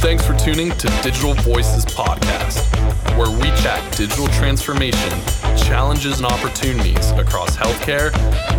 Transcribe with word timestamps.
Thanks 0.00 0.26
for 0.26 0.34
tuning 0.34 0.70
to 0.70 0.88
Digital 1.02 1.34
Voices 1.34 1.84
Podcast, 1.84 2.64
where 3.18 3.30
we 3.30 3.48
chat 3.60 3.94
digital 3.94 4.28
transformation, 4.28 5.10
challenges, 5.58 6.16
and 6.20 6.26
opportunities 6.26 7.10
across 7.10 7.54
healthcare 7.54 8.10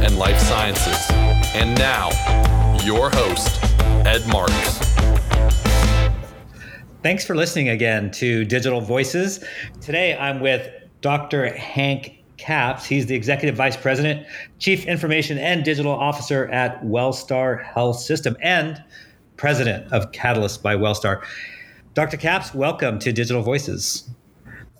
and 0.05 0.19
life 0.19 0.37
sciences. 0.37 1.09
And 1.55 1.75
now, 1.79 2.09
your 2.83 3.09
host, 3.09 3.59
Ed 4.05 4.27
Marx. 4.27 4.53
Thanks 7.01 7.25
for 7.25 7.35
listening 7.35 7.69
again 7.69 8.11
to 8.11 8.45
Digital 8.45 8.79
Voices. 8.79 9.43
Today 9.81 10.15
I'm 10.15 10.41
with 10.41 10.69
Dr. 11.01 11.51
Hank 11.57 12.23
Capps. 12.37 12.85
He's 12.85 13.07
the 13.07 13.15
Executive 13.15 13.55
Vice 13.55 13.75
President, 13.75 14.27
Chief 14.59 14.85
Information 14.85 15.39
and 15.39 15.65
Digital 15.65 15.91
Officer 15.91 16.45
at 16.49 16.83
Wellstar 16.83 17.63
Health 17.65 17.99
System 17.99 18.37
and 18.43 18.83
President 19.41 19.91
of 19.91 20.11
Catalyst 20.11 20.61
by 20.61 20.75
Wellstar. 20.75 21.23
Dr. 21.95 22.15
Capps, 22.15 22.53
welcome 22.53 22.99
to 22.99 23.11
Digital 23.11 23.41
Voices. 23.41 24.07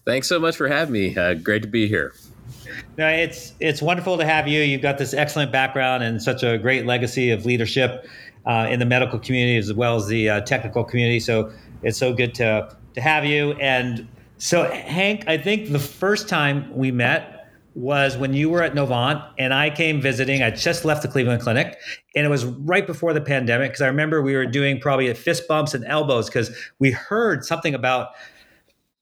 Thanks 0.06 0.30
so 0.30 0.40
much 0.40 0.56
for 0.56 0.68
having 0.68 0.94
me. 0.94 1.18
Uh, 1.18 1.34
great 1.34 1.64
to 1.64 1.68
be 1.68 1.88
here. 1.88 2.14
No, 2.96 3.08
it's 3.08 3.54
it's 3.60 3.82
wonderful 3.82 4.20
to 4.20 4.24
have 4.24 4.48
you. 4.48 4.62
You've 4.62 4.84
got 4.84 5.00
this 5.00 5.16
excellent 5.16 5.52
background 5.52 6.04
and 6.04 6.22
such 6.22 6.44
a 6.44 6.60
great 6.60 6.86
legacy 6.86 7.32
of 7.32 7.44
leadership 7.44 8.06
uh, 8.46 8.68
in 8.70 8.78
the 8.78 8.86
medical 8.86 9.18
community 9.18 9.58
as 9.58 9.74
well 9.74 9.96
as 9.96 10.06
the 10.06 10.30
uh, 10.30 10.42
technical 10.42 10.84
community. 10.84 11.20
So 11.20 11.52
it's 11.82 11.98
so 11.98 12.14
good 12.14 12.36
to 12.36 12.72
to 12.94 13.02
have 13.02 13.26
you. 13.26 13.54
And 13.54 14.08
so, 14.38 14.70
Hank, 14.70 15.24
I 15.28 15.40
think 15.40 15.72
the 15.72 15.80
first 15.80 16.30
time 16.30 16.72
we 16.72 16.92
met 16.92 17.41
was 17.74 18.18
when 18.18 18.34
you 18.34 18.50
were 18.50 18.62
at 18.62 18.74
Novant 18.74 19.26
and 19.38 19.54
I 19.54 19.70
came 19.70 20.02
visiting. 20.02 20.44
I 20.44 20.52
just 20.52 20.84
left 20.84 21.02
the 21.02 21.08
Cleveland 21.08 21.42
Clinic, 21.42 21.78
and 22.16 22.26
it 22.26 22.30
was 22.30 22.46
right 22.46 22.86
before 22.86 23.14
the 23.14 23.22
pandemic 23.22 23.72
because 23.72 23.82
I 23.82 23.88
remember 23.88 24.22
we 24.22 24.36
were 24.36 24.46
doing 24.46 24.80
probably 24.80 25.14
fist 25.14 25.48
bumps 25.48 25.74
and 25.74 25.86
elbows 25.86 26.28
because 26.28 26.52
we 26.80 26.92
heard 26.92 27.46
something 27.46 27.74
about 27.74 28.10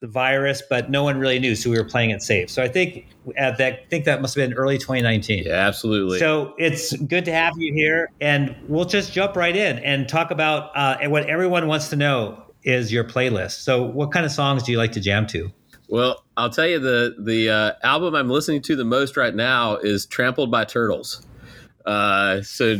the 0.01 0.07
virus, 0.07 0.63
but 0.69 0.89
no 0.89 1.03
one 1.03 1.19
really 1.19 1.39
knew, 1.39 1.55
so 1.55 1.69
we 1.69 1.77
were 1.77 1.83
playing 1.83 2.11
it 2.11 2.21
safe. 2.21 2.49
So 2.49 2.63
I 2.63 2.69
think 2.69 3.07
at 3.35 3.57
that, 3.57 3.73
I 3.73 3.85
think 3.89 4.05
that 4.05 4.21
must 4.21 4.35
have 4.35 4.49
been 4.49 4.57
early 4.57 4.77
2019. 4.77 5.43
Yeah, 5.43 5.53
absolutely. 5.53 6.19
So 6.19 6.53
it's 6.57 6.95
good 6.95 7.25
to 7.25 7.33
have 7.33 7.53
you 7.57 7.73
here, 7.73 8.09
and 8.21 8.55
we'll 8.67 8.85
just 8.85 9.11
jump 9.11 9.35
right 9.35 9.55
in 9.55 9.79
and 9.79 10.07
talk 10.07 10.31
about 10.31 10.75
uh, 10.75 10.97
and 11.01 11.11
what 11.11 11.25
everyone 11.29 11.67
wants 11.67 11.89
to 11.89 11.95
know 11.95 12.41
is 12.63 12.93
your 12.93 13.03
playlist. 13.03 13.61
So 13.61 13.83
what 13.83 14.11
kind 14.11 14.25
of 14.25 14.31
songs 14.31 14.63
do 14.63 14.71
you 14.71 14.77
like 14.77 14.93
to 14.93 15.01
jam 15.01 15.27
to? 15.27 15.51
Well, 15.89 16.23
I'll 16.37 16.51
tell 16.51 16.67
you 16.67 16.77
the 16.77 17.15
the 17.17 17.49
uh, 17.49 17.71
album 17.81 18.13
I'm 18.13 18.29
listening 18.29 18.61
to 18.63 18.75
the 18.75 18.85
most 18.85 19.17
right 19.17 19.33
now 19.33 19.77
is 19.77 20.05
"Trampled 20.05 20.51
by 20.51 20.63
Turtles." 20.63 21.25
Uh, 21.83 22.43
so, 22.43 22.77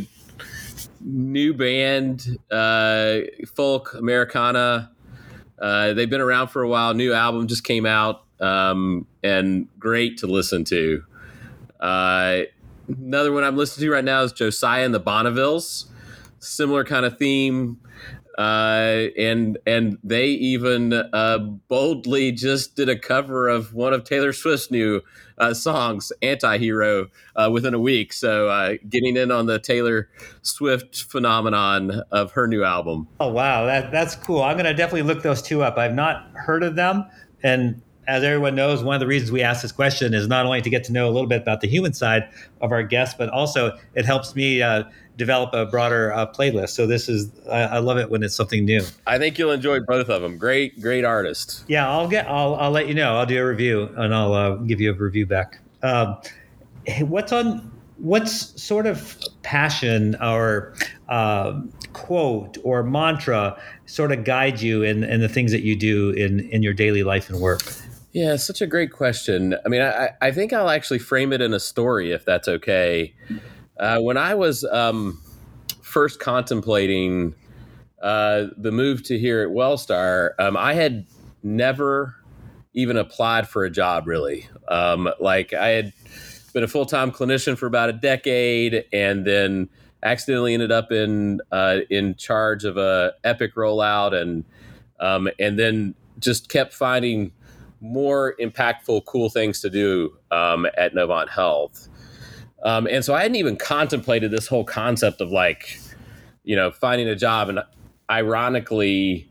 new 1.00 1.52
band, 1.52 2.38
uh, 2.52 3.18
folk 3.56 3.94
Americana. 3.94 4.92
Uh, 5.60 5.92
they've 5.92 6.08
been 6.08 6.20
around 6.20 6.48
for 6.48 6.62
a 6.62 6.68
while. 6.68 6.94
New 6.94 7.12
album 7.12 7.48
just 7.48 7.64
came 7.64 7.84
out, 7.84 8.22
um, 8.38 9.08
and 9.24 9.66
great 9.76 10.18
to 10.18 10.28
listen 10.28 10.62
to. 10.66 11.02
Uh, 11.80 12.42
another 12.86 13.32
one 13.32 13.42
I'm 13.42 13.56
listening 13.56 13.88
to 13.88 13.92
right 13.92 14.04
now 14.04 14.22
is 14.22 14.32
Josiah 14.32 14.84
and 14.84 14.94
the 14.94 15.00
Bonnevilles. 15.00 15.86
Similar 16.38 16.84
kind 16.84 17.04
of 17.04 17.18
theme 17.18 17.80
uh, 18.40 19.08
and 19.18 19.58
and 19.66 19.98
they 20.02 20.28
even 20.28 20.94
uh, 20.94 21.36
boldly 21.68 22.32
just 22.32 22.74
did 22.74 22.88
a 22.88 22.98
cover 22.98 23.48
of 23.50 23.74
one 23.74 23.92
of 23.92 24.04
Taylor 24.04 24.32
Swift's 24.32 24.70
new 24.70 25.02
uh, 25.36 25.52
songs, 25.52 26.10
"Anti-Hero," 26.22 27.08
uh, 27.36 27.50
within 27.52 27.74
a 27.74 27.78
week. 27.78 28.14
So 28.14 28.48
uh, 28.48 28.76
getting 28.88 29.18
in 29.18 29.30
on 29.30 29.44
the 29.44 29.58
Taylor 29.58 30.08
Swift 30.40 31.02
phenomenon 31.02 32.02
of 32.10 32.32
her 32.32 32.48
new 32.48 32.64
album. 32.64 33.08
Oh 33.20 33.30
wow, 33.30 33.66
that 33.66 33.92
that's 33.92 34.14
cool. 34.14 34.42
I'm 34.42 34.56
gonna 34.56 34.72
definitely 34.72 35.02
look 35.02 35.22
those 35.22 35.42
two 35.42 35.62
up. 35.62 35.76
I've 35.76 35.94
not 35.94 36.30
heard 36.32 36.62
of 36.62 36.76
them, 36.76 37.04
and 37.42 37.82
as 38.10 38.24
everyone 38.24 38.56
knows, 38.56 38.82
one 38.82 38.96
of 38.96 39.00
the 39.00 39.06
reasons 39.06 39.30
we 39.30 39.40
ask 39.40 39.62
this 39.62 39.70
question 39.70 40.14
is 40.14 40.26
not 40.26 40.44
only 40.44 40.60
to 40.60 40.68
get 40.68 40.82
to 40.84 40.92
know 40.92 41.08
a 41.08 41.12
little 41.12 41.28
bit 41.28 41.42
about 41.42 41.60
the 41.60 41.68
human 41.68 41.92
side 41.92 42.28
of 42.60 42.72
our 42.72 42.82
guests, 42.82 43.14
but 43.16 43.28
also 43.28 43.78
it 43.94 44.04
helps 44.04 44.34
me 44.34 44.60
uh, 44.60 44.82
develop 45.16 45.54
a 45.54 45.64
broader 45.64 46.12
uh, 46.12 46.26
playlist. 46.26 46.70
So 46.70 46.88
this 46.88 47.08
is 47.08 47.30
I, 47.48 47.60
I, 47.60 47.78
love 47.78 47.98
it 47.98 48.10
when 48.10 48.24
it's 48.24 48.34
something 48.34 48.64
new. 48.64 48.82
I 49.06 49.16
think 49.18 49.38
you'll 49.38 49.52
enjoy 49.52 49.78
both 49.78 50.08
of 50.08 50.22
them. 50.22 50.38
Great, 50.38 50.80
great 50.80 51.04
artists. 51.04 51.64
Yeah, 51.68 51.88
I'll 51.88 52.08
get 52.08 52.26
I'll 52.28 52.56
I'll 52.56 52.72
let 52.72 52.88
you 52.88 52.94
know. 52.94 53.16
I'll 53.16 53.26
do 53.26 53.40
a 53.40 53.46
review 53.46 53.88
and 53.96 54.12
I'll 54.12 54.34
uh, 54.34 54.56
give 54.56 54.80
you 54.80 54.90
a 54.90 54.94
review 54.94 55.24
back. 55.24 55.60
Um, 55.84 56.16
what's 57.02 57.30
on 57.30 57.70
what's 57.98 58.60
sort 58.60 58.86
of 58.86 59.18
passion 59.42 60.16
or 60.20 60.74
uh, 61.08 61.60
quote 61.92 62.58
or 62.64 62.82
mantra 62.82 63.56
sort 63.86 64.10
of 64.10 64.24
guide 64.24 64.60
you 64.60 64.82
in, 64.82 65.04
in 65.04 65.20
the 65.20 65.28
things 65.28 65.52
that 65.52 65.62
you 65.62 65.76
do 65.76 66.10
in 66.10 66.40
in 66.50 66.64
your 66.64 66.74
daily 66.74 67.04
life 67.04 67.30
and 67.30 67.40
work? 67.40 67.62
Yeah, 68.12 68.36
such 68.36 68.60
a 68.60 68.66
great 68.66 68.90
question. 68.90 69.54
I 69.64 69.68
mean, 69.68 69.82
I, 69.82 70.10
I 70.20 70.32
think 70.32 70.52
I'll 70.52 70.68
actually 70.68 70.98
frame 70.98 71.32
it 71.32 71.40
in 71.40 71.54
a 71.54 71.60
story 71.60 72.10
if 72.10 72.24
that's 72.24 72.48
okay. 72.48 73.14
Uh, 73.78 74.00
when 74.00 74.16
I 74.16 74.34
was 74.34 74.64
um, 74.64 75.20
first 75.80 76.18
contemplating 76.18 77.34
uh, 78.02 78.46
the 78.56 78.72
move 78.72 79.04
to 79.04 79.18
here 79.18 79.42
at 79.42 79.48
Wellstar, 79.48 80.30
um, 80.40 80.56
I 80.56 80.74
had 80.74 81.06
never 81.42 82.16
even 82.72 82.96
applied 82.96 83.48
for 83.48 83.64
a 83.64 83.70
job 83.70 84.06
really. 84.06 84.48
Um, 84.68 85.08
like 85.20 85.52
I 85.52 85.68
had 85.68 85.92
been 86.52 86.64
a 86.64 86.68
full 86.68 86.86
time 86.86 87.12
clinician 87.12 87.56
for 87.56 87.66
about 87.66 87.90
a 87.90 87.92
decade, 87.92 88.84
and 88.92 89.24
then 89.24 89.68
accidentally 90.02 90.54
ended 90.54 90.72
up 90.72 90.90
in 90.90 91.40
uh, 91.52 91.78
in 91.90 92.16
charge 92.16 92.64
of 92.64 92.76
a 92.76 93.12
Epic 93.22 93.54
rollout, 93.54 94.14
and 94.14 94.44
um, 94.98 95.28
and 95.38 95.58
then 95.58 95.94
just 96.18 96.48
kept 96.48 96.74
finding 96.74 97.32
more 97.80 98.34
impactful, 98.40 99.04
cool 99.06 99.30
things 99.30 99.60
to 99.60 99.70
do 99.70 100.16
um, 100.30 100.66
at 100.76 100.94
Novant 100.94 101.30
Health. 101.30 101.88
Um, 102.62 102.86
and 102.86 103.04
so 103.04 103.14
I 103.14 103.22
hadn't 103.22 103.36
even 103.36 103.56
contemplated 103.56 104.30
this 104.30 104.46
whole 104.46 104.64
concept 104.64 105.20
of 105.20 105.30
like, 105.30 105.80
you 106.44 106.54
know, 106.54 106.70
finding 106.70 107.08
a 107.08 107.16
job. 107.16 107.48
And 107.48 107.60
ironically, 108.10 109.30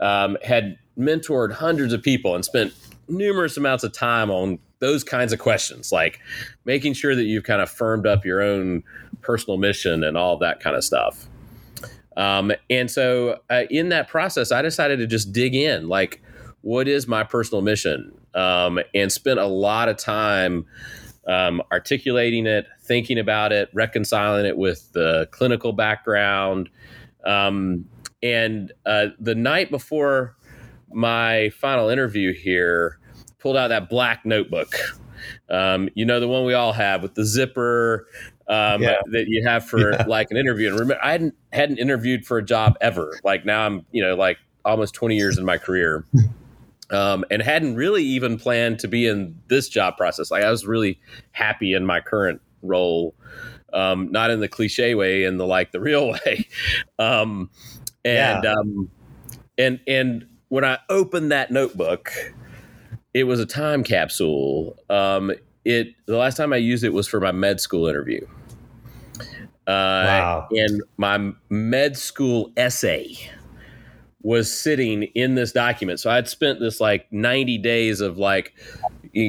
um, 0.00 0.36
had 0.42 0.76
mentored 0.98 1.52
hundreds 1.52 1.92
of 1.92 2.02
people 2.02 2.34
and 2.34 2.44
spent 2.44 2.72
numerous 3.08 3.56
amounts 3.56 3.84
of 3.84 3.92
time 3.92 4.30
on 4.30 4.58
those 4.80 5.04
kinds 5.04 5.32
of 5.32 5.38
questions, 5.38 5.92
like 5.92 6.18
making 6.64 6.92
sure 6.92 7.14
that 7.14 7.24
you've 7.24 7.44
kind 7.44 7.62
of 7.62 7.70
firmed 7.70 8.06
up 8.06 8.24
your 8.24 8.42
own 8.42 8.82
personal 9.22 9.58
mission 9.58 10.02
and 10.02 10.16
all 10.16 10.36
that 10.36 10.60
kind 10.60 10.76
of 10.76 10.82
stuff. 10.84 11.26
Um, 12.16 12.52
and 12.68 12.90
so 12.90 13.40
uh, 13.48 13.64
in 13.70 13.90
that 13.90 14.08
process, 14.08 14.50
I 14.50 14.62
decided 14.62 14.98
to 14.98 15.06
just 15.06 15.32
dig 15.32 15.54
in, 15.54 15.88
like, 15.88 16.22
what 16.62 16.88
is 16.88 17.06
my 17.06 17.24
personal 17.24 17.62
mission? 17.62 18.12
Um, 18.34 18.80
and 18.94 19.10
spent 19.10 19.38
a 19.38 19.46
lot 19.46 19.88
of 19.88 19.96
time 19.96 20.66
um, 21.26 21.62
articulating 21.72 22.46
it, 22.46 22.66
thinking 22.82 23.18
about 23.18 23.52
it, 23.52 23.68
reconciling 23.72 24.46
it 24.46 24.56
with 24.56 24.92
the 24.92 25.28
clinical 25.30 25.72
background. 25.72 26.68
Um, 27.24 27.86
and 28.22 28.72
uh, 28.84 29.08
the 29.18 29.34
night 29.34 29.70
before 29.70 30.36
my 30.92 31.50
final 31.50 31.88
interview 31.88 32.32
here, 32.32 32.98
pulled 33.38 33.56
out 33.56 33.68
that 33.68 33.88
black 33.88 34.24
notebook. 34.24 34.74
Um, 35.48 35.88
you 35.94 36.04
know, 36.04 36.20
the 36.20 36.28
one 36.28 36.44
we 36.44 36.54
all 36.54 36.72
have 36.72 37.02
with 37.02 37.14
the 37.14 37.24
zipper 37.24 38.06
um, 38.48 38.82
yeah. 38.82 38.96
that 39.12 39.26
you 39.28 39.46
have 39.46 39.64
for 39.64 39.92
yeah. 39.92 40.04
like 40.08 40.30
an 40.30 40.36
interview. 40.36 40.68
And 40.68 40.78
remember, 40.78 41.02
I 41.02 41.12
hadn't 41.12 41.34
hadn't 41.52 41.78
interviewed 41.78 42.24
for 42.24 42.38
a 42.38 42.44
job 42.44 42.76
ever. 42.80 43.18
Like 43.24 43.44
now, 43.44 43.66
I'm 43.66 43.84
you 43.90 44.02
know 44.02 44.14
like 44.14 44.38
almost 44.64 44.94
20 44.94 45.16
years 45.16 45.38
in 45.38 45.44
my 45.44 45.58
career 45.58 46.04
um, 46.90 47.24
and 47.30 47.42
hadn't 47.42 47.76
really 47.76 48.04
even 48.04 48.38
planned 48.38 48.78
to 48.80 48.88
be 48.88 49.06
in 49.06 49.38
this 49.48 49.68
job 49.68 49.96
process. 49.96 50.30
Like 50.30 50.44
I 50.44 50.50
was 50.50 50.66
really 50.66 51.00
happy 51.32 51.74
in 51.74 51.84
my 51.84 52.00
current 52.00 52.40
role, 52.62 53.14
um, 53.72 54.10
not 54.10 54.30
in 54.30 54.40
the 54.40 54.48
cliche 54.48 54.94
way, 54.94 55.24
in 55.24 55.36
the 55.38 55.46
like 55.46 55.72
the 55.72 55.80
real 55.80 56.10
way. 56.26 56.46
Um, 56.98 57.50
and 58.04 58.44
yeah. 58.44 58.52
um, 58.52 58.90
and 59.58 59.80
and 59.86 60.26
when 60.48 60.64
I 60.64 60.78
opened 60.88 61.32
that 61.32 61.50
notebook, 61.50 62.12
it 63.14 63.24
was 63.24 63.40
a 63.40 63.46
time 63.46 63.82
capsule. 63.82 64.76
Um, 64.88 65.32
it 65.64 65.94
the 66.06 66.16
last 66.16 66.36
time 66.36 66.52
I 66.52 66.56
used 66.56 66.84
it 66.84 66.92
was 66.92 67.08
for 67.08 67.20
my 67.20 67.32
med 67.32 67.60
school 67.60 67.88
interview. 67.88 68.24
Uh, 69.66 70.06
wow. 70.06 70.48
And 70.52 70.82
my 70.96 71.32
med 71.50 71.96
school 71.96 72.52
essay 72.56 73.18
was 74.26 74.52
sitting 74.52 75.04
in 75.14 75.36
this 75.36 75.52
document. 75.52 76.00
So 76.00 76.10
I'd 76.10 76.26
spent 76.26 76.58
this 76.58 76.80
like 76.80 77.06
90 77.12 77.58
days 77.58 78.00
of 78.00 78.18
like 78.18 78.54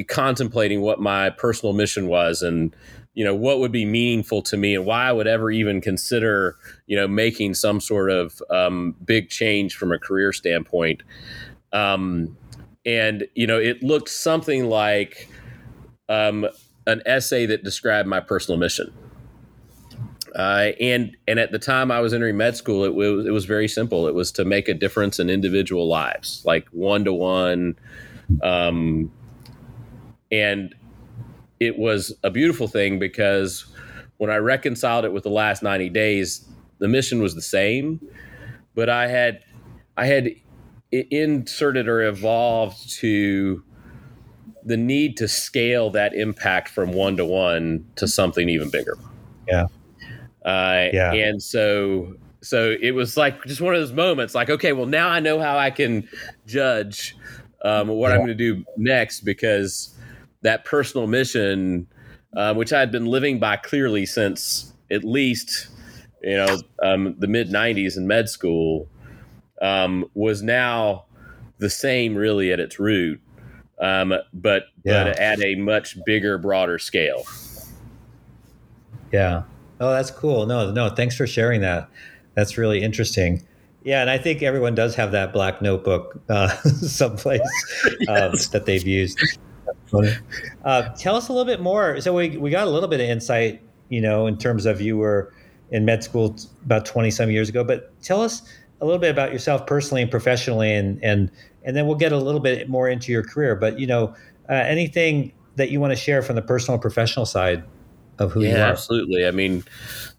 contemplating 0.08 0.80
what 0.80 1.00
my 1.00 1.30
personal 1.30 1.72
mission 1.72 2.08
was 2.08 2.42
and 2.42 2.74
you 3.14 3.24
know 3.24 3.34
what 3.34 3.60
would 3.60 3.70
be 3.70 3.84
meaningful 3.84 4.42
to 4.42 4.56
me 4.56 4.74
and 4.74 4.84
why 4.84 5.04
I 5.04 5.12
would 5.12 5.28
ever 5.28 5.52
even 5.52 5.80
consider 5.80 6.56
you 6.88 6.96
know 6.96 7.06
making 7.06 7.54
some 7.54 7.80
sort 7.80 8.10
of 8.10 8.42
um, 8.50 8.96
big 9.04 9.30
change 9.30 9.76
from 9.76 9.92
a 9.92 10.00
career 10.00 10.32
standpoint. 10.32 11.04
Um, 11.72 12.36
and 12.84 13.24
you 13.36 13.46
know 13.46 13.58
it 13.58 13.84
looked 13.84 14.08
something 14.08 14.68
like 14.68 15.28
um, 16.08 16.44
an 16.88 17.02
essay 17.06 17.46
that 17.46 17.62
described 17.62 18.08
my 18.08 18.18
personal 18.18 18.58
mission. 18.58 18.92
Uh, 20.38 20.70
and 20.80 21.16
and 21.26 21.40
at 21.40 21.50
the 21.50 21.58
time 21.58 21.90
I 21.90 21.98
was 21.98 22.14
entering 22.14 22.36
med 22.36 22.56
school, 22.56 22.84
it 22.84 22.94
was 22.94 23.26
it 23.26 23.32
was 23.32 23.44
very 23.44 23.66
simple. 23.66 24.06
It 24.06 24.14
was 24.14 24.30
to 24.32 24.44
make 24.44 24.68
a 24.68 24.74
difference 24.74 25.18
in 25.18 25.28
individual 25.28 25.88
lives, 25.88 26.42
like 26.46 26.68
one 26.68 27.04
to 27.04 27.12
one, 27.12 27.76
and 30.30 30.74
it 31.58 31.76
was 31.76 32.14
a 32.22 32.30
beautiful 32.30 32.68
thing 32.68 33.00
because 33.00 33.66
when 34.18 34.30
I 34.30 34.36
reconciled 34.36 35.04
it 35.04 35.12
with 35.12 35.24
the 35.24 35.30
last 35.30 35.60
ninety 35.60 35.88
days, 35.88 36.48
the 36.78 36.86
mission 36.86 37.20
was 37.20 37.34
the 37.34 37.42
same, 37.42 38.00
but 38.76 38.88
I 38.88 39.08
had 39.08 39.42
I 39.96 40.06
had 40.06 40.30
inserted 40.92 41.88
or 41.88 42.02
evolved 42.02 42.90
to 42.98 43.64
the 44.64 44.76
need 44.76 45.16
to 45.16 45.26
scale 45.26 45.90
that 45.90 46.14
impact 46.14 46.68
from 46.68 46.92
one 46.92 47.16
to 47.16 47.24
one 47.24 47.84
to 47.96 48.06
something 48.06 48.48
even 48.48 48.70
bigger. 48.70 48.96
Yeah. 49.48 49.66
Uh, 50.44 50.88
yeah. 50.92 51.12
And 51.12 51.42
so, 51.42 52.14
so 52.40 52.76
it 52.80 52.92
was 52.92 53.16
like 53.16 53.44
just 53.44 53.60
one 53.60 53.74
of 53.74 53.80
those 53.80 53.92
moments 53.92 54.34
like, 54.34 54.50
okay, 54.50 54.72
well, 54.72 54.86
now 54.86 55.08
I 55.08 55.20
know 55.20 55.40
how 55.40 55.58
I 55.58 55.70
can 55.70 56.08
judge 56.46 57.16
um, 57.64 57.88
what 57.88 58.08
yeah. 58.08 58.14
I'm 58.14 58.20
going 58.20 58.28
to 58.28 58.34
do 58.34 58.64
next 58.76 59.20
because 59.20 59.94
that 60.42 60.64
personal 60.64 61.06
mission, 61.06 61.86
uh, 62.36 62.54
which 62.54 62.72
I 62.72 62.80
had 62.80 62.92
been 62.92 63.06
living 63.06 63.38
by 63.38 63.56
clearly 63.56 64.06
since 64.06 64.72
at 64.90 65.04
least, 65.04 65.68
you 66.22 66.36
know, 66.36 66.58
um, 66.82 67.16
the 67.18 67.26
mid 67.26 67.50
90s 67.50 67.96
in 67.96 68.06
med 68.06 68.28
school, 68.28 68.88
um, 69.60 70.08
was 70.14 70.42
now 70.42 71.04
the 71.58 71.68
same 71.68 72.14
really 72.14 72.52
at 72.52 72.60
its 72.60 72.78
root, 72.78 73.20
um, 73.80 74.14
but, 74.32 74.64
yeah. 74.84 75.04
but 75.04 75.18
at 75.18 75.42
a 75.42 75.56
much 75.56 75.98
bigger, 76.06 76.38
broader 76.38 76.78
scale. 76.78 77.24
Yeah. 79.12 79.42
Oh, 79.80 79.90
that's 79.90 80.10
cool. 80.10 80.46
No, 80.46 80.70
no, 80.70 80.88
thanks 80.88 81.16
for 81.16 81.26
sharing 81.26 81.60
that. 81.60 81.88
That's 82.34 82.58
really 82.58 82.82
interesting. 82.82 83.42
Yeah, 83.84 84.00
and 84.00 84.10
I 84.10 84.18
think 84.18 84.42
everyone 84.42 84.74
does 84.74 84.94
have 84.96 85.12
that 85.12 85.32
black 85.32 85.62
notebook 85.62 86.20
uh, 86.28 86.48
someplace 86.64 87.40
um, 88.08 88.32
that 88.52 88.64
they've 88.66 88.86
used. 88.86 89.38
Uh, 90.64 90.88
tell 90.96 91.16
us 91.16 91.28
a 91.28 91.32
little 91.32 91.46
bit 91.46 91.60
more. 91.60 92.00
So 92.00 92.14
we 92.14 92.36
we 92.36 92.50
got 92.50 92.66
a 92.66 92.70
little 92.70 92.88
bit 92.88 93.00
of 93.00 93.08
insight, 93.08 93.62
you 93.88 94.00
know, 94.00 94.26
in 94.26 94.36
terms 94.36 94.66
of 94.66 94.80
you 94.80 94.96
were 94.96 95.32
in 95.70 95.84
med 95.84 96.02
school 96.02 96.36
about 96.64 96.84
twenty 96.84 97.10
some 97.10 97.30
years 97.30 97.48
ago. 97.48 97.64
But 97.64 97.92
tell 98.02 98.20
us 98.20 98.42
a 98.80 98.84
little 98.84 99.00
bit 99.00 99.10
about 99.10 99.32
yourself 99.32 99.66
personally 99.66 100.02
and 100.02 100.10
professionally, 100.10 100.74
and 100.74 101.02
and 101.02 101.30
and 101.64 101.76
then 101.76 101.86
we'll 101.86 101.96
get 101.96 102.12
a 102.12 102.18
little 102.18 102.40
bit 102.40 102.68
more 102.68 102.88
into 102.88 103.12
your 103.12 103.22
career. 103.22 103.54
But 103.54 103.78
you 103.78 103.86
know, 103.86 104.14
uh, 104.50 104.54
anything 104.54 105.32
that 105.56 105.70
you 105.70 105.80
want 105.80 105.92
to 105.92 105.96
share 105.96 106.22
from 106.22 106.36
the 106.36 106.42
personal 106.42 106.74
and 106.74 106.82
professional 106.82 107.26
side 107.26 107.64
of 108.18 108.32
who 108.32 108.42
yeah, 108.42 108.48
you 108.48 108.56
are. 108.56 108.66
Absolutely. 108.66 109.26
I 109.26 109.30
mean, 109.30 109.64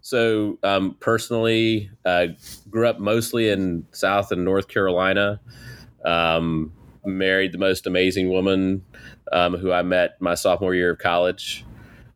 so 0.00 0.58
um, 0.62 0.96
personally, 1.00 1.90
uh, 2.04 2.28
grew 2.68 2.88
up 2.88 2.98
mostly 2.98 3.50
in 3.50 3.86
South 3.92 4.32
and 4.32 4.44
North 4.44 4.68
Carolina. 4.68 5.40
Um, 6.04 6.72
married 7.04 7.52
the 7.52 7.58
most 7.58 7.86
amazing 7.86 8.30
woman 8.30 8.84
um, 9.32 9.56
who 9.56 9.72
I 9.72 9.82
met 9.82 10.20
my 10.20 10.34
sophomore 10.34 10.74
year 10.74 10.90
of 10.92 10.98
college. 10.98 11.64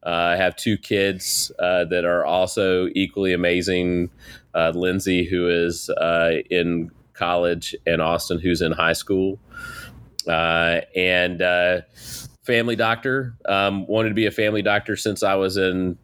Uh, 0.05 0.11
I 0.11 0.37
have 0.37 0.57
two 0.57 0.77
kids 0.77 1.51
uh, 1.59 1.85
that 1.87 2.05
are 2.05 2.25
also 2.25 2.89
equally 2.95 3.33
amazing. 3.33 4.11
Uh, 4.55 4.73
Lindsay, 4.75 5.25
who 5.25 5.49
is 5.49 5.89
uh, 5.91 6.43
in 6.51 6.91
college, 7.15 7.75
and 7.87 8.03
Austin, 8.03 8.39
who's 8.39 8.61
in 8.61 8.73
high 8.73 8.93
school. 8.93 9.39
Uh, 10.29 10.81
and 10.95 11.43
uh, 11.43 11.81
family 12.45 12.77
doctor. 12.77 13.35
Um, 13.47 13.87
wanted 13.87 14.11
to 14.11 14.15
be 14.15 14.27
a 14.27 14.31
family 14.31 14.63
doctor 14.63 14.97
since 14.97 15.23
I 15.23 15.35
was 15.35 15.57
in 15.57 15.99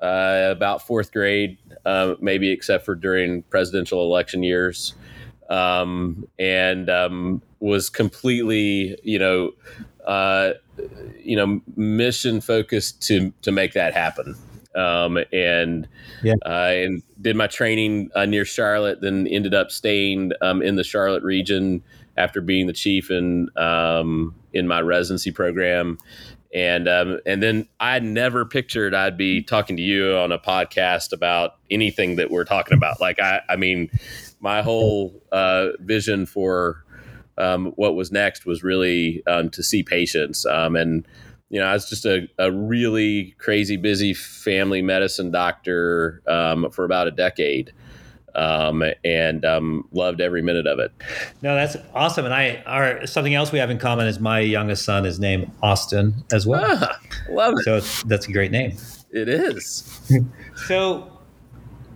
uh, 0.00 0.48
about 0.50 0.86
fourth 0.86 1.12
grade, 1.12 1.58
uh, 1.84 2.14
maybe 2.20 2.50
except 2.50 2.84
for 2.84 2.94
during 2.94 3.42
presidential 3.44 4.02
election 4.04 4.42
years, 4.42 4.94
um, 5.50 6.28
and 6.38 6.88
um, 6.88 7.42
was 7.60 7.90
completely, 7.90 8.98
you 9.02 9.18
know, 9.18 9.52
uh, 10.06 10.52
you 11.20 11.36
know, 11.36 11.60
mission 11.76 12.40
focused 12.40 13.02
to 13.02 13.32
to 13.42 13.50
make 13.50 13.72
that 13.72 13.94
happen. 13.94 14.36
Um, 14.74 15.18
and 15.32 15.88
yeah. 16.22 16.34
Uh, 16.46 16.70
and 16.72 17.02
did 17.20 17.34
my 17.34 17.48
training 17.48 18.10
uh, 18.14 18.26
near 18.26 18.44
Charlotte, 18.44 19.00
then 19.00 19.26
ended 19.26 19.52
up 19.52 19.72
staying 19.72 20.32
um, 20.40 20.62
in 20.62 20.76
the 20.76 20.84
Charlotte 20.84 21.24
region 21.24 21.82
after 22.18 22.40
being 22.40 22.66
the 22.66 22.72
chief 22.72 23.10
in 23.10 23.48
um, 23.56 24.34
in 24.52 24.66
my 24.66 24.80
residency 24.80 25.30
program. 25.30 25.98
And 26.54 26.88
um, 26.88 27.20
and 27.26 27.42
then 27.42 27.68
I 27.78 27.98
never 27.98 28.44
pictured 28.44 28.94
I'd 28.94 29.18
be 29.18 29.42
talking 29.42 29.76
to 29.76 29.82
you 29.82 30.16
on 30.16 30.32
a 30.32 30.38
podcast 30.38 31.12
about 31.12 31.56
anything 31.70 32.16
that 32.16 32.30
we're 32.30 32.44
talking 32.44 32.76
about. 32.76 33.00
Like 33.00 33.20
I, 33.20 33.42
I 33.48 33.56
mean, 33.56 33.90
my 34.40 34.62
whole 34.62 35.22
uh, 35.30 35.68
vision 35.80 36.26
for 36.26 36.84
um, 37.36 37.66
what 37.76 37.94
was 37.94 38.10
next 38.10 38.46
was 38.46 38.62
really 38.62 39.22
um, 39.26 39.50
to 39.50 39.62
see 39.62 39.82
patients. 39.82 40.46
Um, 40.46 40.74
and 40.74 41.06
you 41.50 41.60
know, 41.60 41.66
I 41.66 41.72
was 41.74 41.88
just 41.88 42.04
a, 42.04 42.28
a 42.38 42.50
really 42.50 43.34
crazy 43.38 43.76
busy 43.76 44.12
family 44.12 44.82
medicine 44.82 45.30
doctor 45.30 46.22
um, 46.26 46.70
for 46.70 46.84
about 46.84 47.08
a 47.08 47.10
decade 47.10 47.72
um, 48.34 48.82
and 49.04 49.44
um, 49.44 49.86
loved 49.92 50.20
every 50.20 50.42
minute 50.42 50.66
of 50.66 50.78
it. 50.78 50.92
No, 51.42 51.54
that's 51.54 51.76
awesome. 51.94 52.24
And 52.24 52.34
I, 52.34 52.62
are 52.66 53.06
something 53.06 53.34
else 53.34 53.52
we 53.52 53.58
have 53.58 53.70
in 53.70 53.78
common 53.78 54.06
is 54.06 54.20
my 54.20 54.40
youngest 54.40 54.84
son 54.84 55.06
is 55.06 55.18
named 55.18 55.50
Austin 55.62 56.14
as 56.32 56.46
well. 56.46 56.64
Ah, 56.64 56.98
love 57.30 57.54
it. 57.58 57.64
So 57.64 57.80
that's 58.06 58.26
a 58.28 58.32
great 58.32 58.50
name. 58.50 58.76
It 59.10 59.28
is. 59.28 60.00
so, 60.66 61.10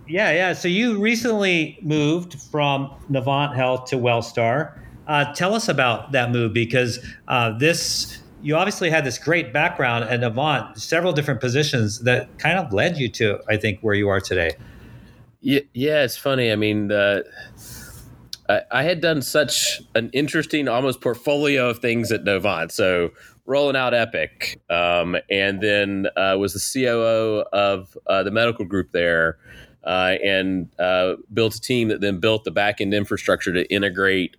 yeah, 0.07 0.31
yeah. 0.31 0.53
So 0.53 0.67
you 0.67 0.99
recently 0.99 1.77
moved 1.81 2.41
from 2.41 2.91
Novant 3.09 3.55
Health 3.55 3.85
to 3.89 3.95
WellStar. 3.97 4.77
Uh, 5.07 5.33
tell 5.33 5.53
us 5.53 5.67
about 5.67 6.13
that 6.13 6.31
move 6.31 6.53
because 6.53 6.99
uh, 7.27 7.57
this 7.57 8.19
you 8.43 8.57
obviously 8.57 8.89
had 8.89 9.05
this 9.05 9.17
great 9.17 9.53
background 9.53 10.03
at 10.03 10.19
Novant, 10.19 10.77
several 10.77 11.13
different 11.13 11.39
positions 11.39 11.99
that 11.99 12.37
kind 12.37 12.59
of 12.59 12.73
led 12.73 12.97
you 12.97 13.07
to, 13.09 13.39
I 13.47 13.55
think, 13.55 13.79
where 13.79 13.95
you 13.95 14.09
are 14.09 14.19
today. 14.19 14.51
Yeah, 15.43 15.59
yeah, 15.73 16.03
it's 16.03 16.15
funny. 16.15 16.53
I 16.53 16.55
mean, 16.55 16.89
I, 16.89 18.61
I, 18.71 18.83
had 18.83 19.01
done 19.01 19.21
such 19.21 19.81
an 19.93 20.09
interesting, 20.13 20.69
almost 20.69 21.01
portfolio 21.01 21.69
of 21.69 21.79
things 21.79 22.13
at 22.13 22.23
Novant. 22.23 22.71
So 22.71 23.11
rolling 23.45 23.75
out 23.75 23.93
Epic, 23.93 24.61
um, 24.69 25.17
and 25.29 25.61
then 25.61 26.07
uh, 26.15 26.37
was 26.39 26.53
the 26.53 26.85
COO 26.85 27.43
of 27.51 27.97
uh, 28.07 28.23
the 28.23 28.31
medical 28.31 28.63
group 28.63 28.93
there, 28.93 29.37
uh, 29.83 30.15
and 30.23 30.69
uh, 30.79 31.15
built 31.33 31.55
a 31.55 31.59
team 31.61 31.89
that 31.89 31.99
then 31.99 32.21
built 32.21 32.45
the 32.45 32.51
back 32.51 32.79
end 32.79 32.93
infrastructure 32.93 33.51
to 33.51 33.69
integrate. 33.69 34.37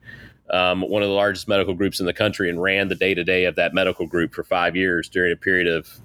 Um, 0.49 0.83
one 0.83 1.03
of 1.03 1.09
the 1.09 1.15
largest 1.15 1.49
medical 1.49 1.75
groups 1.75 2.01
in 2.01 2.07
the 2.07 2.15
country 2.15 2.49
and 2.49 2.63
ran 2.63 2.89
the 2.89 2.95
day 2.95 3.13
to 3.13 3.25
day 3.25 3.45
of 3.45 3.57
that 3.57 3.75
medical 3.75 4.07
group 4.07 4.35
for 4.35 4.43
five 4.43 4.75
years 4.75 5.09
during 5.11 5.33
a 5.33 5.37
period 5.37 5.67
of 5.67 6.01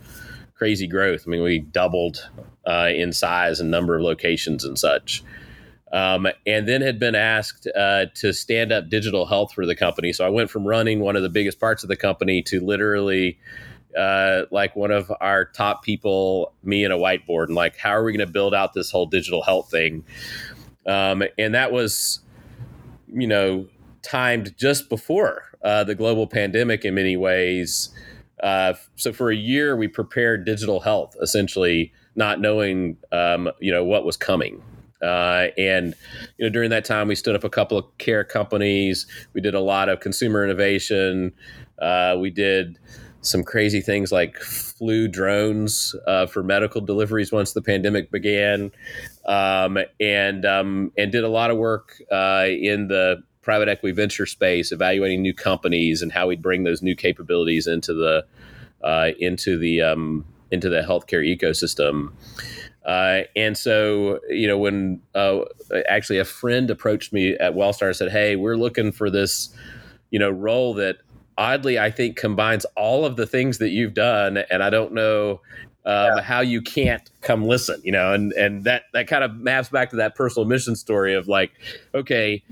crazy 0.59 0.85
growth. 0.87 1.23
I 1.25 1.29
mean, 1.29 1.41
we 1.41 1.59
doubled 1.59 2.29
uh, 2.67 2.89
in 2.93 3.13
size 3.13 3.61
and 3.61 3.71
number 3.71 3.95
of 3.95 4.03
locations 4.03 4.65
and 4.65 4.77
such. 4.77 5.23
Um, 5.91 6.27
and 6.45 6.67
then 6.67 6.81
had 6.81 6.99
been 6.99 7.15
asked 7.15 7.67
uh, 7.75 8.07
to 8.15 8.33
stand 8.33 8.71
up 8.71 8.89
digital 8.89 9.25
health 9.25 9.53
for 9.53 9.65
the 9.65 9.75
company. 9.75 10.13
So 10.13 10.23
I 10.25 10.29
went 10.29 10.51
from 10.51 10.67
running 10.67 10.99
one 10.99 11.15
of 11.15 11.23
the 11.23 11.29
biggest 11.29 11.59
parts 11.59 11.81
of 11.81 11.87
the 11.87 11.95
company 11.95 12.43
to 12.43 12.59
literally 12.59 13.39
uh, 13.97 14.43
like 14.51 14.75
one 14.75 14.91
of 14.91 15.11
our 15.19 15.45
top 15.45 15.81
people, 15.81 16.53
me 16.61 16.83
and 16.83 16.93
a 16.93 16.97
whiteboard, 16.97 17.45
and 17.45 17.55
like, 17.55 17.77
how 17.77 17.91
are 17.91 18.03
we 18.03 18.11
going 18.11 18.27
to 18.27 18.31
build 18.31 18.53
out 18.53 18.73
this 18.73 18.91
whole 18.91 19.07
digital 19.07 19.41
health 19.41 19.71
thing? 19.71 20.03
Um, 20.85 21.23
and 21.39 21.55
that 21.55 21.71
was, 21.71 22.19
you 23.07 23.27
know, 23.27 23.65
timed 24.03 24.55
just 24.57 24.89
before 24.89 25.43
uh, 25.63 25.85
the 25.85 25.95
global 25.95 26.27
pandemic 26.27 26.85
in 26.85 26.93
many 26.93 27.17
ways. 27.17 27.89
Uh, 28.41 28.73
so 28.95 29.11
for 29.11 29.31
a 29.31 29.35
year, 29.35 29.75
we 29.75 29.87
prepared 29.87 30.45
digital 30.45 30.79
health, 30.79 31.15
essentially 31.21 31.91
not 32.15 32.39
knowing, 32.39 32.97
um, 33.11 33.49
you 33.59 33.71
know, 33.71 33.83
what 33.83 34.05
was 34.05 34.17
coming. 34.17 34.61
Uh, 35.01 35.47
and 35.57 35.95
you 36.37 36.45
know, 36.45 36.49
during 36.49 36.69
that 36.69 36.85
time, 36.85 37.07
we 37.07 37.15
stood 37.15 37.35
up 37.35 37.43
a 37.43 37.49
couple 37.49 37.77
of 37.77 37.85
care 37.97 38.23
companies. 38.23 39.07
We 39.33 39.41
did 39.41 39.55
a 39.55 39.59
lot 39.59 39.89
of 39.89 39.99
consumer 39.99 40.43
innovation. 40.43 41.31
Uh, 41.81 42.17
we 42.19 42.29
did 42.29 42.77
some 43.21 43.43
crazy 43.43 43.81
things 43.81 44.11
like 44.11 44.37
flew 44.37 45.07
drones 45.07 45.95
uh, 46.07 46.25
for 46.25 46.43
medical 46.43 46.81
deliveries 46.81 47.31
once 47.31 47.53
the 47.53 47.61
pandemic 47.61 48.11
began, 48.11 48.71
um, 49.25 49.77
and 49.99 50.45
um, 50.45 50.91
and 50.97 51.11
did 51.11 51.23
a 51.23 51.29
lot 51.29 51.51
of 51.51 51.57
work 51.57 52.01
uh, 52.11 52.45
in 52.47 52.87
the 52.87 53.21
private 53.49 53.67
equity 53.67 53.95
venture 53.95 54.27
space, 54.27 54.71
evaluating 54.71 55.23
new 55.23 55.33
companies 55.33 56.03
and 56.03 56.11
how 56.11 56.27
we 56.27 56.35
bring 56.35 56.65
those 56.65 56.83
new 56.83 56.95
capabilities 56.95 57.65
into 57.65 57.95
the 57.95 58.23
uh, 58.83 59.09
into 59.17 59.57
the 59.57 59.81
um, 59.81 60.23
into 60.51 60.69
the 60.69 60.81
healthcare 60.81 61.25
ecosystem. 61.25 62.11
Uh, 62.85 63.21
and 63.35 63.57
so, 63.57 64.19
you 64.29 64.47
know, 64.47 64.55
when 64.55 65.01
uh, 65.15 65.39
actually 65.87 66.19
a 66.19 66.25
friend 66.25 66.69
approached 66.69 67.11
me 67.11 67.31
at 67.37 67.55
Wellstar 67.55 67.87
and 67.87 67.95
said, 67.95 68.11
"Hey, 68.11 68.35
we're 68.35 68.55
looking 68.55 68.91
for 68.91 69.09
this, 69.09 69.49
you 70.11 70.19
know, 70.19 70.29
role 70.29 70.75
that 70.75 70.97
oddly 71.35 71.79
I 71.79 71.89
think 71.89 72.17
combines 72.17 72.65
all 72.77 73.03
of 73.03 73.15
the 73.15 73.25
things 73.25 73.57
that 73.57 73.69
you've 73.69 73.95
done, 73.95 74.37
and 74.51 74.61
I 74.61 74.69
don't 74.69 74.93
know." 74.93 75.41
Um, 75.89 76.17
yeah. 76.17 76.21
how 76.21 76.39
you 76.41 76.61
can't 76.61 77.09
come 77.21 77.45
listen, 77.45 77.81
you 77.83 77.91
know, 77.91 78.13
and 78.13 78.31
and 78.33 78.63
that 78.65 78.83
that 78.93 79.07
kind 79.07 79.23
of 79.23 79.35
maps 79.35 79.69
back 79.69 79.89
to 79.89 79.95
that 79.95 80.13
personal 80.13 80.47
mission 80.47 80.75
story 80.75 81.15
of 81.15 81.27
like, 81.27 81.51
okay, 81.95 82.43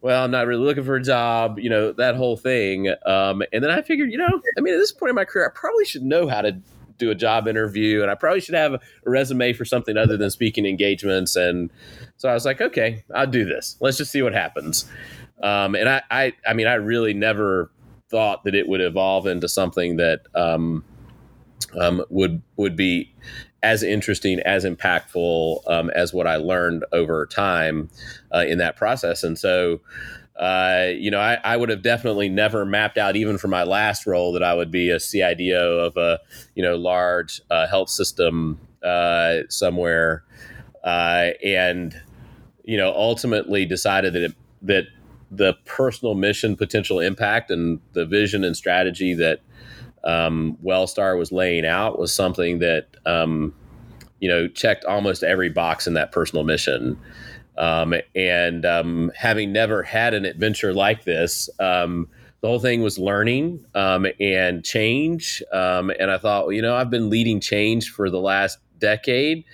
well, 0.00 0.24
I'm 0.24 0.30
not 0.30 0.46
really 0.46 0.64
looking 0.64 0.84
for 0.84 0.94
a 0.94 1.02
job, 1.02 1.58
you 1.58 1.68
know, 1.68 1.90
that 1.92 2.14
whole 2.14 2.36
thing. 2.36 2.94
Um, 3.04 3.42
and 3.52 3.64
then 3.64 3.70
I 3.72 3.82
figured, 3.82 4.12
you 4.12 4.18
know, 4.18 4.28
I 4.56 4.60
mean, 4.60 4.74
at 4.74 4.76
this 4.78 4.92
point 4.92 5.08
in 5.08 5.16
my 5.16 5.24
career, 5.24 5.46
I 5.46 5.58
probably 5.58 5.84
should 5.84 6.04
know 6.04 6.28
how 6.28 6.40
to 6.42 6.56
do 6.96 7.10
a 7.10 7.16
job 7.16 7.48
interview 7.48 8.00
and 8.00 8.12
I 8.12 8.14
probably 8.14 8.40
should 8.40 8.54
have 8.54 8.74
a 8.74 8.80
resume 9.04 9.52
for 9.54 9.64
something 9.64 9.96
other 9.96 10.16
than 10.16 10.30
speaking 10.30 10.64
engagements. 10.64 11.34
And 11.34 11.70
so 12.16 12.28
I 12.28 12.34
was 12.34 12.44
like, 12.44 12.60
okay, 12.60 13.02
I'll 13.12 13.26
do 13.26 13.44
this. 13.44 13.76
Let's 13.80 13.96
just 13.96 14.12
see 14.12 14.22
what 14.22 14.34
happens. 14.34 14.88
Um, 15.42 15.74
and 15.74 15.88
I, 15.88 16.02
I, 16.12 16.32
I 16.46 16.52
mean, 16.52 16.68
I 16.68 16.74
really 16.74 17.12
never 17.12 17.72
thought 18.08 18.44
that 18.44 18.54
it 18.54 18.68
would 18.68 18.80
evolve 18.80 19.26
into 19.26 19.48
something 19.48 19.96
that 19.96 20.20
um, 20.36 20.84
um, 21.78 22.04
would 22.08 22.42
would 22.56 22.76
be 22.76 23.12
as 23.62 23.82
interesting, 23.82 24.40
as 24.40 24.64
impactful 24.64 25.70
um, 25.70 25.90
as 25.90 26.12
what 26.12 26.26
I 26.26 26.36
learned 26.36 26.84
over 26.92 27.26
time 27.26 27.88
uh, 28.34 28.44
in 28.46 28.58
that 28.58 28.76
process. 28.76 29.24
And 29.24 29.38
so, 29.38 29.80
uh, 30.38 30.88
you 30.94 31.10
know, 31.10 31.20
I, 31.20 31.38
I, 31.42 31.56
would 31.56 31.70
have 31.70 31.80
definitely 31.80 32.28
never 32.28 32.66
mapped 32.66 32.98
out, 32.98 33.16
even 33.16 33.38
for 33.38 33.48
my 33.48 33.62
last 33.62 34.06
role, 34.06 34.32
that 34.32 34.42
I 34.42 34.52
would 34.52 34.70
be 34.70 34.90
a 34.90 34.96
CIDO 34.96 35.86
of 35.86 35.96
a 35.96 36.20
you 36.54 36.62
know 36.62 36.76
large 36.76 37.40
uh, 37.50 37.66
health 37.66 37.88
system 37.88 38.60
uh, 38.82 39.38
somewhere, 39.48 40.24
uh, 40.82 41.30
and 41.42 41.98
you 42.64 42.76
know, 42.76 42.92
ultimately 42.94 43.66
decided 43.66 44.14
that 44.14 44.22
it, 44.22 44.34
that 44.62 44.84
the 45.30 45.54
personal 45.64 46.14
mission, 46.14 46.56
potential 46.56 46.98
impact, 46.98 47.50
and 47.50 47.80
the 47.92 48.06
vision 48.06 48.44
and 48.44 48.56
strategy 48.56 49.14
that 49.14 49.40
um, 50.04 50.56
Wellstar 50.64 51.18
was 51.18 51.32
laying 51.32 51.66
out 51.66 51.98
was 51.98 52.12
something 52.12 52.58
that 52.60 52.88
um, 53.06 53.54
you 54.20 54.28
know 54.28 54.48
checked 54.48 54.84
almost 54.84 55.22
every 55.22 55.48
box 55.48 55.86
in 55.86 55.94
that 55.94 56.12
personal 56.12 56.44
mission. 56.44 56.98
Um, 57.56 57.94
and 58.16 58.66
um, 58.66 59.12
having 59.14 59.52
never 59.52 59.84
had 59.84 60.12
an 60.12 60.24
adventure 60.24 60.74
like 60.74 61.04
this, 61.04 61.48
um, 61.60 62.08
the 62.40 62.48
whole 62.48 62.58
thing 62.58 62.82
was 62.82 62.98
learning 62.98 63.64
um, 63.76 64.06
and 64.18 64.64
change. 64.64 65.40
and 65.52 66.10
I 66.10 66.18
thought, 66.18 66.46
well, 66.46 66.52
you 66.52 66.62
know, 66.62 66.74
I've 66.74 66.90
been 66.90 67.10
leading 67.10 67.40
change 67.40 67.90
for 67.90 68.10
the 68.10 68.18
last 68.18 68.58
decade. 68.80 69.44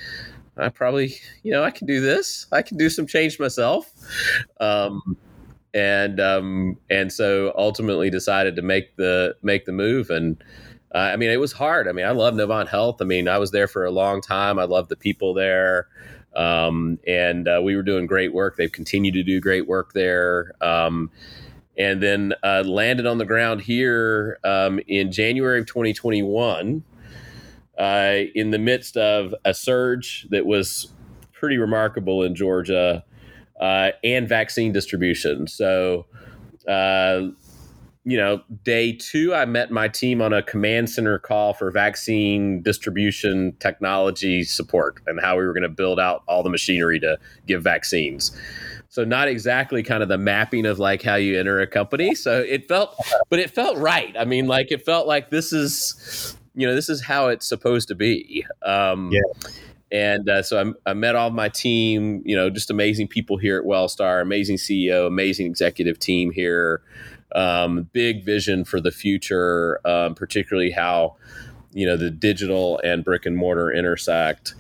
I 0.57 0.69
probably, 0.69 1.15
you 1.43 1.53
know, 1.53 1.63
I 1.63 1.71
can 1.71 1.87
do 1.87 2.01
this. 2.01 2.47
I 2.53 2.63
can 2.63 2.77
do 2.77 2.91
some 2.91 3.07
change 3.07 3.39
myself. 3.39 3.91
Um, 4.61 5.17
and 5.75 6.21
um, 6.21 6.77
and 6.89 7.13
so 7.13 7.53
ultimately 7.57 8.11
decided 8.11 8.57
to 8.57 8.63
make 8.63 8.97
the 8.97 9.37
make 9.43 9.65
the 9.65 9.73
move. 9.73 10.11
And 10.11 10.43
uh, 10.95 10.99
I 10.99 11.17
mean 11.17 11.31
it 11.31 11.41
was 11.41 11.53
hard. 11.53 11.89
I 11.89 11.93
mean 11.93 12.07
I 12.07 12.11
love 12.11 12.35
Novant 12.35 12.69
Health. 12.69 13.01
I 13.01 13.05
mean 13.05 13.29
I 13.29 13.39
was 13.39 13.51
there 13.51 13.69
for 13.69 13.85
a 13.85 13.91
long 13.91 14.21
time. 14.21 14.59
I 14.59 14.65
love 14.65 14.89
the 14.89 14.97
people 14.97 15.35
there. 15.35 15.89
Um, 16.35 16.99
and 17.07 17.49
uh, 17.49 17.61
we 17.63 17.75
were 17.75 17.83
doing 17.83 18.07
great 18.07 18.33
work. 18.33 18.57
They've 18.57 18.71
continued 18.71 19.15
to 19.15 19.23
do 19.23 19.41
great 19.41 19.67
work 19.67 19.93
there. 19.93 20.53
Um, 20.61 21.11
and 21.77 22.03
then 22.03 22.35
uh, 22.43 22.63
landed 22.67 23.07
on 23.07 23.19
the 23.19 23.25
ground 23.25 23.63
here 23.63 24.39
um, 24.45 24.81
in 24.87 25.11
January 25.11 25.61
of 25.61 25.67
2021 25.67 26.85
uh, 27.79 28.17
in 28.35 28.51
the 28.51 28.59
midst 28.59 28.97
of 28.97 29.35
a 29.45 29.55
surge 29.55 30.27
that 30.31 30.45
was 30.45 30.93
pretty 31.33 31.57
remarkable 31.57 32.23
in 32.23 32.35
Georgia 32.35 33.03
uh, 33.61 33.91
and 34.03 34.29
vaccine 34.29 34.73
distribution. 34.73 35.47
So, 35.47 36.07
uh, 36.67 37.29
you 38.05 38.17
know, 38.17 38.43
day 38.65 38.93
two, 38.93 39.35
I 39.35 39.45
met 39.45 39.71
my 39.71 39.87
team 39.87 40.23
on 40.23 40.33
a 40.33 40.43
command 40.43 40.89
center 40.89 41.19
call 41.19 41.53
for 41.53 41.71
vaccine 41.71 42.63
distribution 42.63 43.55
technology 43.61 44.43
support 44.43 45.01
and 45.07 45.21
how 45.21 45.37
we 45.37 45.45
were 45.45 45.53
going 45.53 45.63
to 45.63 45.69
build 45.69 46.01
out 46.01 46.23
all 46.27 46.43
the 46.43 46.49
machinery 46.49 46.99
to 47.01 47.19
give 47.47 47.63
vaccines. 47.63 48.35
So 48.89 49.05
not 49.05 49.29
exactly 49.29 49.83
kind 49.83 50.03
of 50.03 50.09
the 50.09 50.19
mapping 50.19 50.65
of 50.67 50.79
like 50.79 51.03
how 51.03 51.17
you 51.17 51.39
enter 51.39 51.61
a 51.61 51.67
company. 51.67 52.15
So 52.15 52.41
it 52.41 52.67
felt, 52.67 52.97
but 53.29 53.39
it 53.39 53.51
felt 53.51 53.77
right. 53.77 54.17
I 54.19 54.25
mean, 54.25 54.49
like 54.49 54.73
it 54.73 54.85
felt 54.85 55.07
like 55.07 55.31
this 55.31 55.53
is, 55.53 56.37
you 56.55 56.67
know, 56.67 56.75
this 56.75 56.89
is 56.89 57.05
how 57.05 57.29
it's 57.29 57.47
supposed 57.47 57.89
to 57.89 57.95
be. 57.95 58.45
Um, 58.63 59.11
yeah 59.13 59.51
and 59.93 60.29
uh, 60.29 60.43
so 60.43 60.75
I, 60.87 60.91
I, 60.91 60.95
met 60.95 61.17
all 61.17 61.31
my 61.31 61.49
team, 61.49 62.23
you 62.25 62.37
know, 62.37 62.49
just 62.49 62.71
amazing 62.71 63.09
people 63.09 63.37
here 63.37 63.59
at 63.59 63.65
Wellstar, 63.65 64.23
amazing 64.23 64.57
CEO, 64.57 65.07
amazing 65.07 65.47
executive 65.47 65.99
team 65.99 66.31
here, 66.31 66.83
um, 67.35 67.89
big 67.93 68.25
vision 68.25 68.65
for 68.65 68.81
the 68.81 68.93
future, 68.93 69.81
um, 69.85 70.15
particularly 70.15 70.71
how, 70.71 71.17
you 71.73 71.87
know, 71.87 71.97
the 71.97 72.11
digital 72.11 72.81
and 72.85 73.05
brick 73.05 73.27
and 73.27 73.37
mortar 73.37 73.73
intersect. 73.73 74.55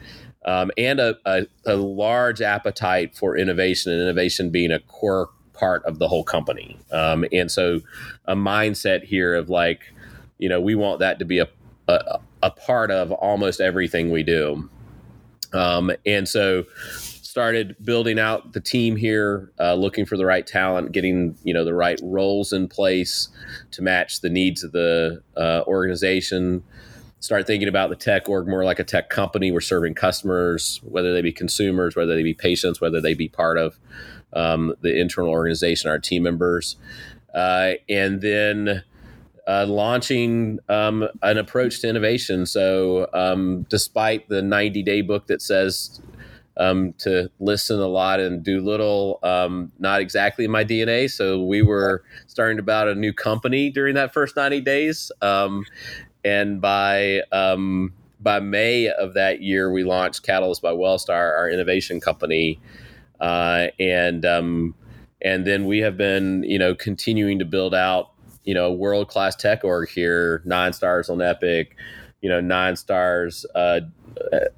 Um, 0.47 0.71
and 0.77 0.99
a, 0.99 1.17
a, 1.27 1.47
a, 1.67 1.77
large 1.77 2.41
appetite 2.41 3.15
for 3.15 3.37
innovation, 3.37 3.93
and 3.93 4.01
innovation 4.01 4.49
being 4.51 4.73
a 4.73 4.81
core 4.81 5.29
part 5.53 5.85
of 5.85 5.99
the 5.99 6.09
whole 6.09 6.25
company. 6.25 6.79
Um, 6.91 7.27
and 7.31 7.51
so, 7.51 7.83
a 8.25 8.35
mindset 8.35 9.05
here 9.05 9.35
of 9.35 9.51
like, 9.51 9.93
you 10.39 10.49
know, 10.49 10.59
we 10.59 10.75
want 10.75 11.01
that 11.01 11.19
to 11.19 11.27
be 11.27 11.41
a, 11.41 11.49
a, 11.89 12.21
a 12.43 12.51
part 12.51 12.91
of 12.91 13.13
almost 13.13 13.61
everything 13.61 14.11
we 14.11 14.23
do. 14.23 14.71
Um, 15.53 15.91
and 16.07 16.29
so 16.29 16.65
started 17.31 17.77
building 17.85 18.19
out 18.19 18.55
the 18.55 18.61
team 18.61 18.97
here, 18.97 19.53
uh, 19.61 19.75
looking 19.75 20.05
for 20.05 20.17
the 20.17 20.27
right 20.27 20.45
talent, 20.45 20.91
getting 20.91 21.37
you 21.45 21.55
know 21.55 21.65
the 21.65 21.75
right 21.75 22.01
roles 22.03 22.53
in 22.53 22.67
place 22.67 23.29
to 23.71 23.83
match 23.83 24.21
the 24.21 24.29
needs 24.29 24.65
of 24.65 24.73
the 24.73 25.23
uh, 25.37 25.63
organization. 25.67 26.65
Start 27.21 27.47
thinking 27.47 27.69
about 27.69 27.91
the 27.91 27.97
tech 27.97 28.29
org 28.29 28.49
more 28.49 28.65
like 28.65 28.79
a 28.79 28.85
tech 28.85 29.11
company. 29.11 29.53
We're 29.53 29.61
serving 29.61 29.95
customers, 29.95 30.81
whether 30.83 31.13
they 31.13 31.23
be 31.23 31.33
consumers, 31.33 31.95
whether 31.95 32.17
they 32.17 32.23
be 32.23 32.35
patients, 32.35 32.81
whether 32.81 33.01
they 33.01 33.15
be 33.15 33.29
part 33.29 33.59
of 33.59 33.79
um, 34.33 34.75
the 34.81 34.99
internal 34.99 35.31
organization, 35.31 35.89
our 35.89 35.99
team 35.99 36.25
members, 36.25 36.77
uh, 37.33 37.73
and 37.89 38.23
then 38.23 38.83
uh, 39.47 39.67
launching 39.69 40.59
um, 40.69 41.09
an 41.23 41.39
approach 41.39 41.81
to 41.81 41.89
innovation. 41.89 42.47
So, 42.47 43.09
um, 43.13 43.67
despite 43.69 44.29
the 44.29 44.43
90 44.43 44.83
day 44.83 45.03
book 45.03 45.27
that 45.29 45.43
says 45.43 46.01
um, 46.57 46.93
to 46.99 47.31
listen 47.39 47.81
a 47.81 47.87
lot 47.87 48.21
and 48.21 48.43
do 48.43 48.61
little, 48.61 49.19
um, 49.23 49.73
not 49.79 50.01
exactly 50.01 50.47
my 50.47 50.65
DNA. 50.65 51.11
So, 51.11 51.43
we 51.43 51.63
were 51.63 52.05
starting 52.27 52.59
about 52.59 52.89
a 52.89 52.95
new 52.95 53.13
company 53.13 53.71
during 53.71 53.95
that 53.95 54.13
first 54.13 54.37
90 54.37 54.61
days. 54.61 55.13
Um, 55.23 55.65
and 56.25 56.61
by 56.61 57.23
um, 57.33 57.93
by 58.21 58.41
May 58.41 58.89
of 58.89 59.15
that 59.15 59.41
year, 59.41 59.73
we 59.73 59.85
launched 59.85 60.23
Catalyst 60.23 60.61
by 60.61 60.73
Wellstar, 60.73 61.37
our 61.39 61.49
innovation 61.49 62.01
company, 62.01 62.61
uh, 63.21 63.69
and 63.79 64.27
and 65.23 65.47
then 65.47 65.67
we 65.67 65.79
have 65.79 65.97
been, 65.97 66.45
you 66.45 66.59
know, 66.59 66.75
continuing 66.75 67.39
to 67.39 67.45
build 67.45 67.75
out 67.75 68.10
you 68.45 68.55
know, 68.55 68.73
world 68.73 69.09
class 69.09 69.37
tech 69.37 69.65
org 69.65 69.89
here, 69.89 70.43
nine 70.45 70.73
stars 70.73 71.11
on 71.11 71.21
Epic, 71.21 71.77
you 72.21 72.29
know, 72.29 72.41
nine 72.41 72.77
stars, 72.77 73.47
uh, 73.55 73.81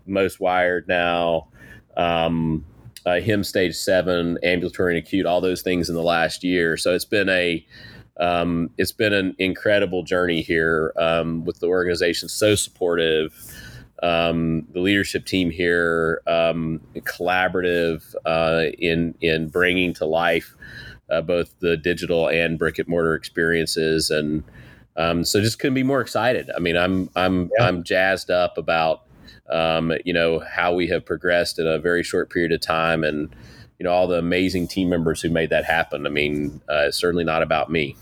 most 0.07 0.41
wired 0.41 0.87
now, 0.89 1.49
um, 1.97 2.65
uh, 3.05 3.21
HIMSS 3.21 3.47
stage 3.47 3.75
seven, 3.75 4.39
ambulatory 4.43 4.97
and 4.97 5.05
acute, 5.05 5.27
all 5.27 5.41
those 5.41 5.63
things 5.63 5.89
in 5.89 5.95
the 5.95 6.03
last 6.03 6.45
year. 6.45 6.77
So 6.77 6.95
it's 6.95 7.05
been 7.05 7.29
a, 7.29 7.65
um, 8.19 8.71
it's 8.79 8.93
been 8.93 9.13
an 9.13 9.35
incredible 9.39 10.03
journey 10.05 10.43
here 10.43 10.93
um, 10.97 11.45
with 11.45 11.61
the 11.61 11.67
organization 11.67 12.29
so 12.29 12.55
supportive. 12.55 13.35
Um, 14.03 14.67
the 14.73 14.81
leadership 14.81 15.27
team 15.27 15.51
here 15.51 16.23
um, 16.27 16.81
collaborative 16.97 18.15
uh, 18.25 18.65
in 18.77 19.15
in 19.21 19.49
bringing 19.49 19.95
to 19.95 20.07
life 20.07 20.57
uh, 21.13 21.21
both 21.21 21.59
the 21.61 21.77
digital 21.77 22.29
and 22.29 22.59
brick 22.59 22.79
and 22.79 22.89
mortar 22.89 23.15
experiences, 23.15 24.11
and 24.11 24.43
um, 24.97 25.25
so 25.25 25.41
just 25.41 25.59
couldn't 25.59 25.75
be 25.75 25.83
more 25.83 26.01
excited. 26.01 26.51
I 26.57 26.59
mean, 26.59 26.77
I'm 26.77 27.11
I'm 27.15 27.51
yeah. 27.59 27.67
I'm 27.67 27.85
jazzed 27.85 28.31
up 28.31 28.59
about 28.59 29.03
um, 29.51 29.93
you 30.05 30.13
know 30.13 30.41
how 30.41 30.75
we 30.75 30.89
have 30.89 31.05
progressed 31.05 31.59
in 31.59 31.67
a 31.67 31.79
very 31.79 32.03
short 32.03 32.31
period 32.31 32.53
of 32.53 32.61
time, 32.61 33.05
and 33.05 33.35
you 33.79 33.85
know 33.85 33.93
all 33.93 34.07
the 34.07 34.19
amazing 34.19 34.69
team 34.69 34.89
members 34.89 35.21
who 35.21 35.31
made 35.31 35.51
that 35.51 35.65
happen. 35.65 36.07
I 36.07 36.11
mean, 36.11 36.61
uh, 36.69 36.87
it's 36.89 36.97
certainly 36.97 37.25
not 37.25 37.43
about 37.43 37.71
me. 37.71 37.97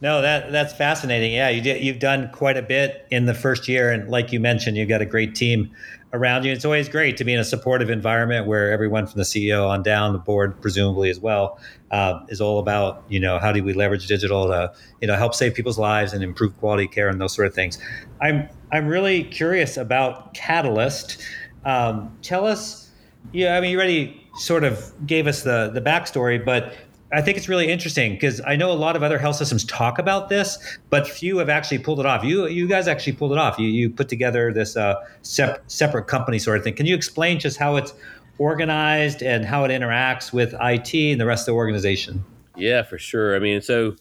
No, 0.00 0.22
that 0.22 0.52
that's 0.52 0.72
fascinating. 0.72 1.32
Yeah, 1.32 1.48
you 1.48 1.60
did, 1.60 1.82
you've 1.82 1.98
done 1.98 2.30
quite 2.32 2.56
a 2.56 2.62
bit 2.62 3.06
in 3.10 3.26
the 3.26 3.34
first 3.34 3.68
year, 3.68 3.90
and 3.90 4.08
like 4.08 4.32
you 4.32 4.40
mentioned, 4.40 4.76
you've 4.76 4.88
got 4.88 5.02
a 5.02 5.06
great 5.06 5.34
team 5.34 5.72
around 6.16 6.44
you. 6.44 6.52
It's 6.52 6.64
always 6.64 6.88
great 6.88 7.16
to 7.18 7.24
be 7.24 7.32
in 7.32 7.38
a 7.38 7.44
supportive 7.44 7.90
environment 7.90 8.46
where 8.46 8.72
everyone 8.72 9.06
from 9.06 9.18
the 9.18 9.24
CEO 9.24 9.68
on 9.68 9.82
down, 9.82 10.12
the 10.12 10.18
board 10.18 10.60
presumably 10.60 11.10
as 11.10 11.20
well, 11.20 11.58
uh, 11.90 12.20
is 12.28 12.40
all 12.40 12.58
about 12.58 13.04
you 13.08 13.20
know 13.20 13.38
how 13.38 13.52
do 13.52 13.62
we 13.62 13.72
leverage 13.72 14.06
digital 14.06 14.48
to 14.48 14.72
you 15.00 15.06
know 15.06 15.14
help 15.14 15.34
save 15.34 15.54
people's 15.54 15.78
lives 15.78 16.12
and 16.12 16.24
improve 16.24 16.56
quality 16.58 16.88
care 16.88 17.08
and 17.08 17.20
those 17.20 17.34
sort 17.34 17.46
of 17.46 17.54
things. 17.54 17.78
I'm 18.20 18.48
I'm 18.72 18.86
really 18.86 19.24
curious 19.24 19.76
about 19.76 20.34
Catalyst. 20.34 21.22
Um, 21.64 22.16
tell 22.22 22.46
us, 22.46 22.90
yeah, 23.32 23.56
I 23.56 23.60
mean 23.60 23.70
you 23.70 23.76
already 23.76 24.28
sort 24.38 24.64
of 24.64 24.92
gave 25.06 25.26
us 25.26 25.42
the 25.42 25.70
the 25.72 25.80
backstory, 25.80 26.44
but 26.44 26.74
I 27.12 27.22
think 27.22 27.36
it's 27.38 27.48
really 27.48 27.68
interesting 27.68 28.14
because 28.14 28.40
I 28.44 28.56
know 28.56 28.72
a 28.72 28.74
lot 28.74 28.96
of 28.96 29.02
other 29.02 29.18
health 29.18 29.36
systems 29.36 29.64
talk 29.64 29.98
about 29.98 30.28
this, 30.28 30.58
but 30.90 31.06
few 31.06 31.38
have 31.38 31.48
actually 31.48 31.78
pulled 31.78 32.00
it 32.00 32.06
off. 32.06 32.24
You 32.24 32.48
you 32.48 32.66
guys 32.66 32.88
actually 32.88 33.12
pulled 33.12 33.32
it 33.32 33.38
off. 33.38 33.58
You 33.58 33.68
you 33.68 33.90
put 33.90 34.08
together 34.08 34.52
this 34.52 34.76
uh, 34.76 34.96
sep- 35.22 35.62
separate 35.70 36.08
company 36.08 36.38
sort 36.38 36.58
of 36.58 36.64
thing. 36.64 36.74
Can 36.74 36.86
you 36.86 36.96
explain 36.96 37.38
just 37.38 37.58
how 37.58 37.76
it's 37.76 37.94
organized 38.38 39.22
and 39.22 39.44
how 39.44 39.64
it 39.64 39.68
interacts 39.68 40.32
with 40.32 40.54
IT 40.60 40.94
and 40.94 41.20
the 41.20 41.26
rest 41.26 41.42
of 41.42 41.52
the 41.52 41.56
organization? 41.56 42.24
Yeah, 42.56 42.82
for 42.82 42.98
sure. 42.98 43.36
I 43.36 43.38
mean, 43.38 43.60
so 43.60 43.96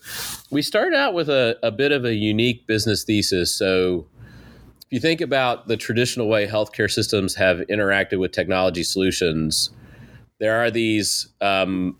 we 0.50 0.62
started 0.62 0.96
out 0.96 1.14
with 1.14 1.30
a, 1.30 1.58
a 1.62 1.72
bit 1.72 1.92
of 1.92 2.06
a 2.06 2.16
unique 2.16 2.66
business 2.68 3.04
thesis. 3.04 3.54
So 3.54 4.08
if 4.80 4.88
you 4.90 5.00
think 5.00 5.22
about 5.22 5.68
the 5.68 5.78
traditional 5.78 6.28
way 6.28 6.48
healthcare 6.48 6.90
systems 6.90 7.36
have 7.36 7.60
interacted 7.70 8.18
with 8.18 8.32
technology 8.32 8.84
solutions, 8.84 9.70
there 10.40 10.58
are 10.60 10.72
these 10.72 11.28
um, 11.42 11.98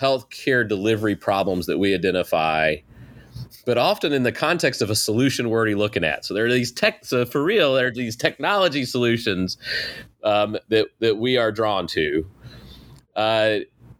healthcare 0.00 0.66
delivery 0.68 1.16
problems 1.16 1.66
that 1.66 1.78
we 1.78 1.94
identify, 1.94 2.76
but 3.64 3.78
often 3.78 4.12
in 4.12 4.22
the 4.22 4.32
context 4.32 4.82
of 4.82 4.90
a 4.90 4.94
solution 4.94 5.48
we're 5.48 5.58
already 5.58 5.74
looking 5.74 6.04
at. 6.04 6.24
So 6.24 6.34
there 6.34 6.46
are 6.46 6.52
these 6.52 6.72
tech, 6.72 7.04
so 7.04 7.24
for 7.24 7.42
real, 7.42 7.74
there 7.74 7.86
are 7.86 7.92
these 7.92 8.16
technology 8.16 8.84
solutions 8.84 9.56
um, 10.22 10.56
that 10.68 10.88
that 11.00 11.18
we 11.18 11.36
are 11.36 11.52
drawn 11.52 11.86
to. 11.88 12.26
Uh, 13.16 13.58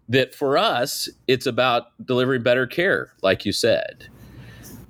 that 0.09 0.35
for 0.35 0.59
us, 0.59 1.09
it's 1.27 1.47
about 1.47 1.87
delivering 2.05 2.43
better 2.43 2.67
care, 2.67 3.13
like 3.23 3.47
you 3.47 3.53
said. 3.53 4.09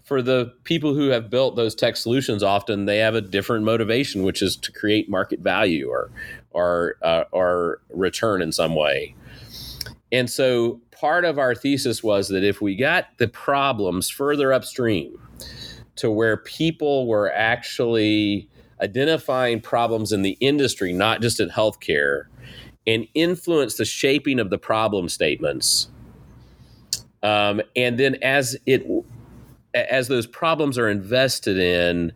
For 0.03 0.21
the 0.21 0.53
people 0.65 0.95
who 0.95 1.09
have 1.09 1.31
built 1.31 1.57
those 1.57 1.75
tech 1.75 1.97
solutions, 1.97 2.43
often 2.43 2.85
they 2.85 2.99
have 2.99 3.15
a 3.15 3.21
different 3.21 3.65
motivation, 3.65 4.23
which 4.23 4.43
is 4.43 4.57
to 4.57 4.73
create 4.73 5.09
market 5.09 5.41
value 5.41 5.89
or 5.89 6.11
or 6.51 6.97
uh, 7.03 7.25
or 7.31 7.81
return 7.91 8.43
in 8.43 8.53
some 8.53 8.75
way. 8.75 9.15
And 10.13 10.29
so 10.31 10.81
part 11.05 11.27
of 11.27 11.39
our 11.39 11.55
thesis 11.55 12.03
was 12.03 12.29
that 12.29 12.43
if 12.43 12.63
we 12.63 12.75
got 12.75 13.09
the 13.19 13.29
problems 13.29 14.09
further 14.09 14.55
upstream 14.55 15.21
to 15.97 16.11
where 16.11 16.39
people 16.39 17.07
were 17.07 17.31
actually 17.35 18.49
identifying 18.81 19.61
problems 19.61 20.13
in 20.13 20.23
the 20.23 20.39
industry, 20.41 20.95
not 20.95 21.21
just 21.21 21.41
in 21.41 21.51
healthcare, 21.51 22.23
and 22.87 23.07
influence 23.13 23.75
the 23.77 23.85
shaping 23.85 24.41
of 24.41 24.49
the 24.49 24.57
problem 24.57 25.11
statements. 25.11 25.89
Um, 27.23 27.61
and 27.77 27.99
then 27.99 28.17
as 28.23 28.57
it 28.65 28.87
as 29.75 30.09
those 30.09 30.27
problems 30.27 30.79
are 30.79 30.89
invested 30.89 31.59
in, 31.59 32.13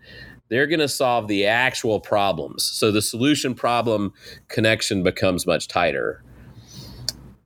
they're 0.49 0.67
going 0.67 0.81
to 0.81 0.89
solve 0.89 1.29
the 1.29 1.45
actual 1.45 2.01
problems. 2.01 2.65
So 2.65 2.91
the 2.91 3.03
solution 3.03 3.55
problem 3.55 4.15
connection 4.49 5.03
becomes 5.03 5.47
much 5.47 5.69
tighter. 5.69 6.23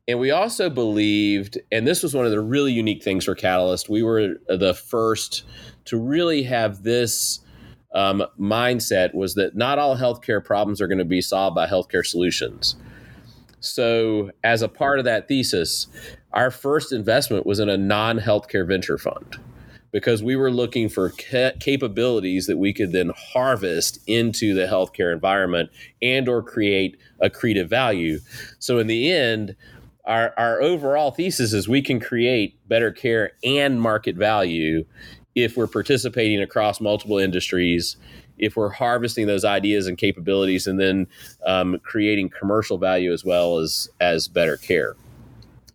And 0.08 0.18
we 0.18 0.32
also 0.32 0.68
believed, 0.68 1.58
and 1.70 1.86
this 1.86 2.02
was 2.02 2.14
one 2.14 2.24
of 2.24 2.32
the 2.32 2.40
really 2.40 2.72
unique 2.72 3.04
things 3.04 3.24
for 3.24 3.34
Catalyst, 3.36 3.88
we 3.88 4.02
were 4.02 4.36
the 4.48 4.74
first 4.74 5.44
to 5.84 5.96
really 5.96 6.42
have 6.42 6.82
this 6.82 7.40
um, 7.94 8.24
mindset 8.38 9.14
was 9.14 9.34
that 9.34 9.54
not 9.54 9.78
all 9.78 9.96
healthcare 9.96 10.44
problems 10.44 10.80
are 10.80 10.88
going 10.88 10.98
to 10.98 11.04
be 11.04 11.20
solved 11.20 11.54
by 11.54 11.66
healthcare 11.66 12.04
solutions. 12.04 12.74
So, 13.60 14.32
as 14.42 14.60
a 14.60 14.68
part 14.68 14.98
of 14.98 15.04
that 15.04 15.28
thesis, 15.28 15.86
our 16.32 16.50
first 16.50 16.92
investment 16.92 17.46
was 17.46 17.60
in 17.60 17.68
a 17.68 17.76
non 17.76 18.18
healthcare 18.18 18.66
venture 18.66 18.98
fund 18.98 19.36
because 19.92 20.22
we 20.22 20.34
were 20.34 20.50
looking 20.50 20.88
for 20.88 21.10
ca- 21.10 21.52
capabilities 21.60 22.46
that 22.46 22.56
we 22.56 22.72
could 22.72 22.90
then 22.90 23.12
harvest 23.14 24.00
into 24.08 24.54
the 24.54 24.66
healthcare 24.66 25.12
environment 25.12 25.70
and 26.00 26.28
or 26.28 26.42
create 26.42 26.96
accretive 27.22 27.68
value. 27.68 28.18
So 28.58 28.78
in 28.78 28.88
the 28.88 29.12
end, 29.12 29.54
our, 30.04 30.34
our 30.36 30.60
overall 30.60 31.10
thesis 31.10 31.52
is 31.52 31.68
we 31.68 31.82
can 31.82 32.00
create 32.00 32.56
better 32.68 32.90
care 32.90 33.32
and 33.44 33.80
market 33.80 34.16
value 34.16 34.84
if 35.34 35.56
we're 35.56 35.66
participating 35.66 36.40
across 36.40 36.80
multiple 36.80 37.18
industries 37.18 37.96
if 38.38 38.56
we're 38.56 38.70
harvesting 38.70 39.26
those 39.26 39.44
ideas 39.44 39.86
and 39.86 39.98
capabilities 39.98 40.66
and 40.66 40.80
then 40.80 41.06
um, 41.46 41.78
creating 41.84 42.28
commercial 42.28 42.78
value 42.78 43.12
as 43.12 43.24
well 43.24 43.58
as 43.58 43.88
as 44.00 44.28
better 44.28 44.56
care 44.56 44.96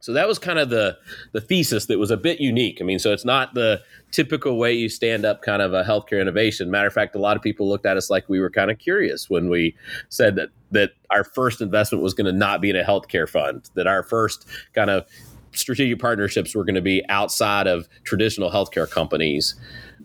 so 0.08 0.14
that 0.14 0.26
was 0.26 0.40
kind 0.40 0.58
of 0.58 0.70
the 0.70 0.98
the 1.34 1.42
thesis 1.42 1.88
that 1.88 2.00
was 2.00 2.12
a 2.12 2.16
bit 2.16 2.40
unique. 2.40 2.78
I 2.80 2.86
mean 2.86 2.98
so 2.98 3.12
it's 3.12 3.26
not 3.26 3.54
the 3.56 3.82
typical 4.12 4.58
way 4.58 4.72
you 4.72 4.88
stand 4.88 5.26
up 5.26 5.42
kind 5.42 5.62
of 5.62 5.74
a 5.74 5.84
healthcare 5.84 6.22
innovation. 6.22 6.72
Matter 6.72 6.88
of 6.88 6.94
fact 6.94 7.14
a 7.14 7.20
lot 7.20 7.36
of 7.36 7.44
people 7.44 7.68
looked 7.68 7.86
at 7.86 7.98
us 7.98 8.10
like 8.10 8.30
we 8.30 8.40
were 8.40 8.50
kind 8.50 8.72
of 8.72 8.80
curious 8.80 9.30
when 9.30 9.50
we 9.50 9.76
said 10.08 10.38
that 10.38 10.48
that 10.72 10.92
our 11.10 11.26
first 11.26 11.60
investment 11.60 12.02
was 12.02 12.14
going 12.14 12.24
to 12.26 12.32
not 12.32 12.62
be 12.62 12.70
in 12.70 12.78
a 12.78 12.86
healthcare 12.86 13.28
fund 13.28 13.70
that 13.74 13.86
our 13.86 14.02
first 14.02 14.48
kind 14.74 14.90
of 14.90 15.06
strategic 15.52 16.00
partnerships 16.00 16.56
were 16.56 16.64
going 16.64 16.76
to 16.76 16.82
be 16.82 17.04
outside 17.10 17.68
of 17.68 17.90
traditional 18.06 18.50
healthcare 18.50 18.90
companies. 18.90 19.56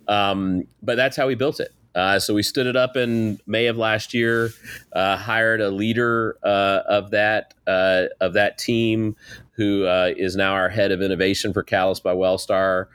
Um, 0.09 0.65
but 0.83 0.97
that's 0.97 1.17
how 1.17 1.29
we 1.29 1.37
built 1.37 1.61
it. 1.61 1.73
Uh, 1.95 2.19
so 2.19 2.33
we 2.35 2.43
stood 2.43 2.67
it 2.67 2.77
up 2.77 2.97
in 2.97 3.39
May 3.47 3.67
of 3.67 3.77
last 3.77 4.15
year, 4.15 4.51
uh, 4.93 5.17
hired 5.17 5.61
a 5.61 5.71
leader 5.71 6.37
uh, 6.43 6.81
of 6.89 7.11
that 7.11 7.55
uh, 7.67 8.05
of 8.21 8.33
that 8.33 8.59
team, 8.59 9.15
who 9.53 9.85
uh, 9.85 10.13
is 10.17 10.37
now 10.37 10.53
our 10.53 10.69
head 10.69 10.93
of 10.93 11.03
innovation 11.03 11.53
for 11.53 11.63
Catalyst 11.63 12.03
by 12.03 12.15
Wellstar. 12.15 12.87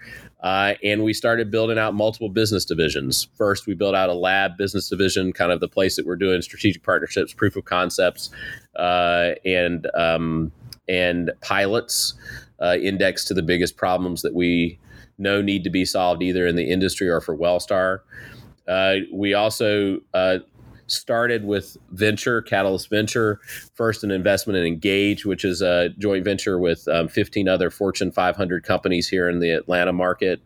Uh, 0.41 0.76
and 0.84 1.04
we 1.04 1.13
started 1.13 1.50
building 1.50 1.80
out 1.80 1.96
multiple 1.96 2.30
business 2.30 2.63
divisions. 2.63 3.28
First, 3.36 3.65
we 3.65 3.74
built 3.74 3.96
out 3.96 4.10
a 4.10 4.13
lab 4.13 4.58
business 4.58 4.89
division, 4.89 5.34
kind 5.34 5.52
of 5.52 5.60
the 5.60 5.67
place 5.67 5.96
that 5.96 6.06
we're 6.06 6.15
doing 6.15 6.41
strategic 6.41 6.84
partnerships, 6.84 7.34
proof 7.34 7.56
of 7.56 7.65
concepts, 7.65 8.30
and 8.76 9.88
um, 9.96 10.52
and 10.88 11.32
pilots, 11.41 12.13
indexed 12.62 13.28
to 13.28 13.34
the 13.34 13.41
biggest 13.41 13.78
problems 13.78 14.22
that 14.22 14.36
we 14.36 14.78
know 15.17 15.41
need 15.41 15.63
to 15.63 15.70
be 15.70 15.86
solved 15.86 16.22
either 16.22 16.46
in 16.46 16.56
the 16.56 16.70
industry 16.70 17.10
or 17.10 17.22
for 17.22 17.36
Wellstar. 17.36 18.02
Uh, 18.67 18.98
we 19.13 19.34
also 19.34 20.00
uh, 20.13 20.39
started 20.88 21.45
with 21.45 21.78
venture, 21.91 22.41
Catalyst 22.41 22.89
Venture, 22.89 23.39
first 23.76 24.04
an 24.04 24.12
investment 24.12 24.58
in 24.58 24.65
Engage, 24.65 25.26
which 25.26 25.45
is 25.45 25.62
a 25.62 25.89
joint 25.97 26.23
venture 26.23 26.60
with 26.60 26.88
um, 26.88 27.08
15 27.08 27.47
other 27.47 27.69
Fortune 27.69 28.12
500 28.12 28.63
companies 28.63 29.08
here 29.08 29.30
in 29.30 29.39
the 29.39 29.52
Atlanta 29.52 29.93
market. 29.93 30.41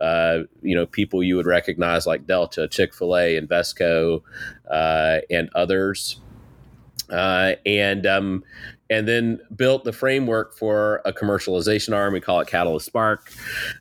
Uh, 0.00 0.40
you 0.62 0.74
know, 0.74 0.86
people 0.86 1.22
you 1.22 1.36
would 1.36 1.46
recognize 1.46 2.06
like 2.06 2.26
Delta, 2.26 2.66
Chick 2.68 2.94
fil 2.94 3.16
A, 3.16 3.40
Invesco, 3.40 4.22
uh, 4.70 5.18
and 5.30 5.48
others. 5.54 6.18
Uh, 7.10 7.56
and 7.66 8.06
um, 8.06 8.42
and 8.88 9.08
then 9.08 9.40
built 9.56 9.84
the 9.84 9.92
framework 9.92 10.54
for 10.54 11.00
a 11.06 11.12
commercialization 11.12 11.94
arm. 11.94 12.12
We 12.12 12.20
call 12.20 12.40
it 12.40 12.48
Catalyst 12.48 12.86
Spark, 12.86 13.32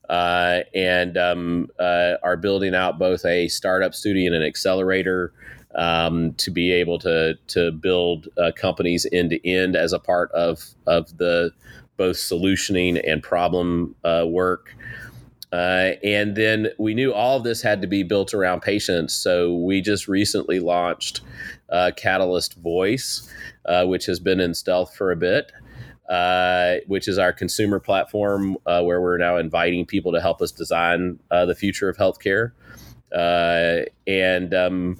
uh, 0.10 0.62
and 0.74 1.18
um, 1.18 1.70
uh, 1.80 2.14
are 2.24 2.38
building 2.38 2.74
out 2.74 2.98
both 2.98 3.26
a 3.26 3.50
startup 3.50 3.94
studio 3.94 4.28
and 4.28 4.36
an 4.36 4.44
accelerator 4.44 5.34
um, 5.76 6.34
to 6.34 6.52
be 6.52 6.72
able 6.72 7.00
to 7.00 7.38
to 7.48 7.72
build 7.72 8.28
uh, 8.38 8.52
companies 8.56 9.06
end 9.12 9.30
to 9.32 9.50
end 9.50 9.76
as 9.76 9.94
a 9.94 10.00
part 10.00 10.32
of 10.32 10.64
of 10.88 11.18
the 11.18 11.52
both 11.98 12.18
solutioning 12.18 13.00
and 13.08 13.22
problem 13.22 13.96
uh, 14.04 14.26
work. 14.28 14.76
Uh, 15.52 15.92
and 16.04 16.36
then 16.36 16.70
we 16.80 16.94
knew 16.94 17.14
all 17.14 17.38
of 17.38 17.44
this 17.44 17.62
had 17.62 17.82
to 17.82 17.88
be 17.88 18.04
built 18.04 18.34
around 18.34 18.62
patients. 18.62 19.14
So 19.14 19.54
we 19.54 19.82
just 19.82 20.08
recently 20.08 20.60
launched 20.60 21.22
uh, 21.70 21.92
Catalyst 21.96 22.56
Voice, 22.56 23.30
uh, 23.66 23.86
which 23.86 24.06
has 24.06 24.20
been 24.20 24.40
in 24.40 24.54
stealth 24.54 24.96
for 24.96 25.12
a 25.12 25.16
bit. 25.16 25.52
Uh, 26.10 26.80
which 26.88 27.08
is 27.08 27.18
our 27.18 27.32
consumer 27.32 27.80
platform 27.80 28.58
uh, 28.66 28.82
where 28.82 29.00
we're 29.00 29.18
now 29.18 29.38
inviting 29.38 29.86
people 29.86 30.12
to 30.12 30.20
help 30.20 30.42
us 30.42 30.52
design 30.52 31.18
uh, 31.32 31.46
the 31.46 31.56
future 31.56 31.88
of 31.88 31.96
healthcare. 31.96 32.52
And 34.06 34.54
um, 34.54 34.98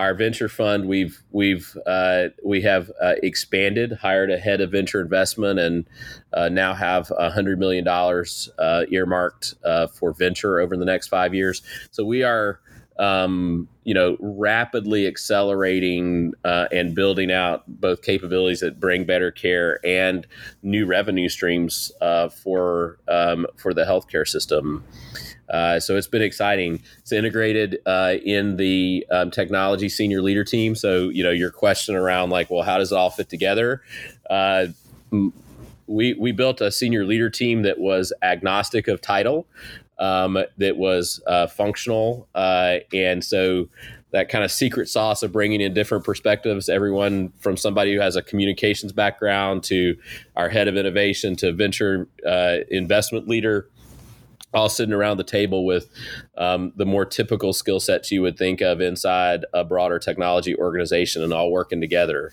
our 0.00 0.14
venture 0.14 0.48
fund, 0.48 0.88
we've 0.88 1.22
we've 1.30 1.76
uh, 1.86 2.28
we 2.44 2.62
have 2.62 2.90
expanded, 3.00 3.92
hired 3.92 4.30
a 4.30 4.38
head 4.38 4.60
of 4.60 4.72
venture 4.72 5.00
investment, 5.00 5.60
and 5.60 5.86
now 6.54 6.74
have 6.74 7.12
a 7.16 7.30
hundred 7.30 7.58
million 7.58 7.84
dollars 7.84 8.48
earmarked 8.90 9.54
for 9.94 10.12
venture 10.12 10.58
over 10.58 10.76
the 10.76 10.84
next 10.84 11.08
five 11.08 11.34
years. 11.34 11.62
So 11.90 12.04
we 12.04 12.22
are 12.22 12.60
um, 13.00 13.66
you 13.84 13.94
know, 13.94 14.18
rapidly 14.20 15.06
accelerating 15.06 16.34
uh, 16.44 16.66
and 16.70 16.94
building 16.94 17.32
out 17.32 17.64
both 17.66 18.02
capabilities 18.02 18.60
that 18.60 18.78
bring 18.78 19.04
better 19.06 19.30
care 19.30 19.84
and 19.84 20.26
new 20.62 20.84
revenue 20.84 21.30
streams 21.30 21.90
uh, 22.02 22.28
for 22.28 22.98
um, 23.08 23.46
for 23.56 23.72
the 23.72 23.84
healthcare 23.84 24.28
system. 24.28 24.84
Uh, 25.50 25.80
so 25.80 25.96
it's 25.96 26.06
been 26.06 26.22
exciting. 26.22 26.80
It's 26.98 27.12
integrated 27.12 27.80
uh, 27.84 28.14
in 28.24 28.56
the 28.56 29.06
um, 29.10 29.30
technology 29.30 29.88
senior 29.88 30.22
leader 30.22 30.44
team. 30.44 30.74
So 30.74 31.08
you 31.08 31.22
know 31.22 31.30
your 31.30 31.50
question 31.50 31.94
around 31.96 32.30
like, 32.30 32.50
well, 32.50 32.62
how 32.62 32.78
does 32.78 32.92
it 32.92 32.96
all 32.96 33.10
fit 33.10 33.28
together? 33.28 33.82
Uh, 34.28 34.68
we 35.86 36.14
we 36.14 36.32
built 36.32 36.60
a 36.60 36.70
senior 36.70 37.04
leader 37.04 37.28
team 37.28 37.62
that 37.62 37.78
was 37.78 38.12
agnostic 38.22 38.88
of 38.88 39.00
title 39.00 39.46
um, 39.98 40.38
that 40.56 40.76
was 40.76 41.20
uh, 41.26 41.46
functional. 41.46 42.28
Uh, 42.34 42.78
and 42.92 43.24
so 43.24 43.68
that 44.12 44.28
kind 44.28 44.42
of 44.42 44.50
secret 44.50 44.88
sauce 44.88 45.22
of 45.22 45.30
bringing 45.30 45.60
in 45.60 45.74
different 45.74 46.04
perspectives. 46.04 46.68
Everyone 46.68 47.32
from 47.38 47.56
somebody 47.56 47.94
who 47.94 48.00
has 48.00 48.16
a 48.16 48.22
communications 48.22 48.92
background 48.92 49.62
to 49.64 49.96
our 50.36 50.48
head 50.48 50.66
of 50.66 50.76
innovation 50.76 51.36
to 51.36 51.52
venture 51.52 52.08
uh, 52.26 52.58
investment 52.70 53.28
leader 53.28 53.68
all 54.52 54.68
sitting 54.68 54.92
around 54.92 55.16
the 55.16 55.24
table 55.24 55.64
with 55.64 55.88
um, 56.36 56.72
the 56.76 56.86
more 56.86 57.04
typical 57.04 57.52
skill 57.52 57.80
sets 57.80 58.10
you 58.10 58.22
would 58.22 58.36
think 58.36 58.60
of 58.60 58.80
inside 58.80 59.44
a 59.54 59.64
broader 59.64 59.98
technology 59.98 60.56
organization 60.56 61.22
and 61.22 61.32
all 61.32 61.50
working 61.50 61.80
together. 61.80 62.32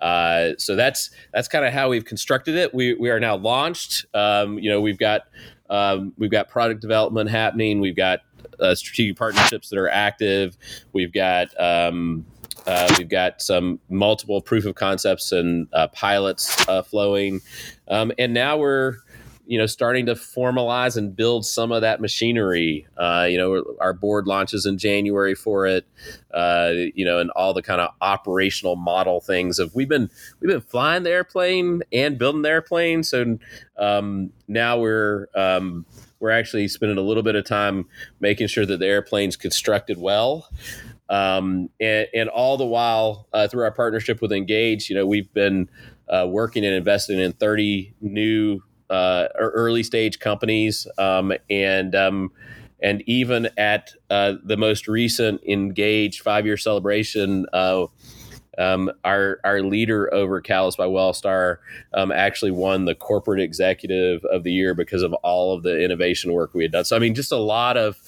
Uh, 0.00 0.50
so 0.58 0.76
that's 0.76 1.10
that's 1.32 1.48
kind 1.48 1.64
of 1.64 1.72
how 1.72 1.88
we've 1.88 2.04
constructed 2.04 2.54
it. 2.54 2.74
We, 2.74 2.94
we 2.94 3.10
are 3.10 3.20
now 3.20 3.36
launched. 3.36 4.04
Um, 4.14 4.58
you 4.58 4.70
know, 4.70 4.80
we've 4.80 4.98
got 4.98 5.22
um, 5.70 6.12
we've 6.18 6.30
got 6.30 6.48
product 6.48 6.80
development 6.80 7.30
happening. 7.30 7.80
We've 7.80 7.96
got 7.96 8.20
uh, 8.60 8.74
strategic 8.74 9.16
partnerships 9.16 9.70
that 9.70 9.78
are 9.78 9.88
active. 9.88 10.56
We've 10.92 11.12
got 11.12 11.48
um, 11.60 12.26
uh, 12.66 12.94
we've 12.98 13.08
got 13.08 13.40
some 13.40 13.80
multiple 13.88 14.40
proof 14.40 14.64
of 14.64 14.74
concepts 14.74 15.32
and 15.32 15.68
uh, 15.72 15.88
pilots 15.88 16.68
uh, 16.68 16.82
flowing, 16.82 17.40
um, 17.88 18.12
and 18.18 18.34
now 18.34 18.58
we're 18.58 18.96
you 19.46 19.58
know 19.58 19.66
starting 19.66 20.06
to 20.06 20.14
formalize 20.14 20.96
and 20.96 21.14
build 21.14 21.46
some 21.46 21.72
of 21.72 21.80
that 21.82 22.00
machinery. 22.00 22.86
Uh, 22.96 23.26
you 23.28 23.38
know, 23.38 23.62
our 23.80 23.92
board 23.92 24.26
launches 24.26 24.66
in 24.66 24.78
January 24.78 25.34
for 25.34 25.66
it. 25.66 25.86
Uh, 26.32 26.72
you 26.94 27.04
know, 27.04 27.18
and 27.18 27.30
all 27.30 27.54
the 27.54 27.62
kind 27.62 27.80
of 27.80 27.90
operational 28.00 28.76
model 28.76 29.20
things 29.20 29.58
of 29.58 29.74
we've 29.74 29.88
been 29.88 30.10
we've 30.40 30.50
been 30.50 30.60
flying 30.60 31.02
the 31.02 31.10
airplane 31.10 31.82
and 31.92 32.18
building 32.18 32.42
the 32.42 32.50
airplane. 32.50 33.02
So 33.02 33.38
um, 33.78 34.30
now 34.48 34.78
we're 34.78 35.28
um, 35.34 35.86
we're 36.20 36.30
actually 36.30 36.68
spending 36.68 36.98
a 36.98 37.02
little 37.02 37.22
bit 37.22 37.34
of 37.34 37.44
time 37.44 37.86
making 38.20 38.48
sure 38.48 38.66
that 38.66 38.78
the 38.78 38.86
airplane's 38.86 39.36
constructed 39.36 39.98
well. 39.98 40.48
Um, 41.08 41.70
and, 41.78 42.08
and, 42.14 42.28
all 42.28 42.56
the 42.56 42.66
while, 42.66 43.28
uh, 43.32 43.46
through 43.46 43.62
our 43.62 43.70
partnership 43.70 44.20
with 44.20 44.32
Engage, 44.32 44.90
you 44.90 44.96
know, 44.96 45.06
we've 45.06 45.32
been 45.32 45.68
uh, 46.08 46.26
working 46.28 46.64
and 46.64 46.74
investing 46.74 47.20
in 47.20 47.32
30 47.32 47.94
new 48.00 48.60
uh, 48.90 49.28
early 49.38 49.82
stage 49.82 50.18
companies, 50.18 50.86
um, 50.98 51.32
and 51.50 51.94
um, 51.94 52.32
and 52.82 53.02
even 53.06 53.48
at 53.56 53.92
uh, 54.10 54.34
the 54.44 54.56
most 54.56 54.88
recent 54.88 55.42
Engage 55.44 56.20
five 56.20 56.46
year 56.46 56.56
celebration. 56.56 57.46
Uh, 57.52 57.86
um, 58.58 58.90
our 59.04 59.38
our 59.44 59.60
leader 59.60 60.12
over 60.14 60.40
Catalyst 60.40 60.78
by 60.78 60.86
Wellstar 60.86 61.58
um, 61.94 62.10
actually 62.10 62.50
won 62.50 62.84
the 62.84 62.94
corporate 62.94 63.40
executive 63.40 64.24
of 64.24 64.44
the 64.44 64.52
year 64.52 64.74
because 64.74 65.02
of 65.02 65.12
all 65.14 65.54
of 65.54 65.62
the 65.62 65.82
innovation 65.82 66.32
work 66.32 66.54
we 66.54 66.64
had 66.64 66.72
done. 66.72 66.84
So 66.84 66.96
I 66.96 66.98
mean, 66.98 67.14
just 67.14 67.32
a 67.32 67.36
lot 67.36 67.76
of 67.76 67.98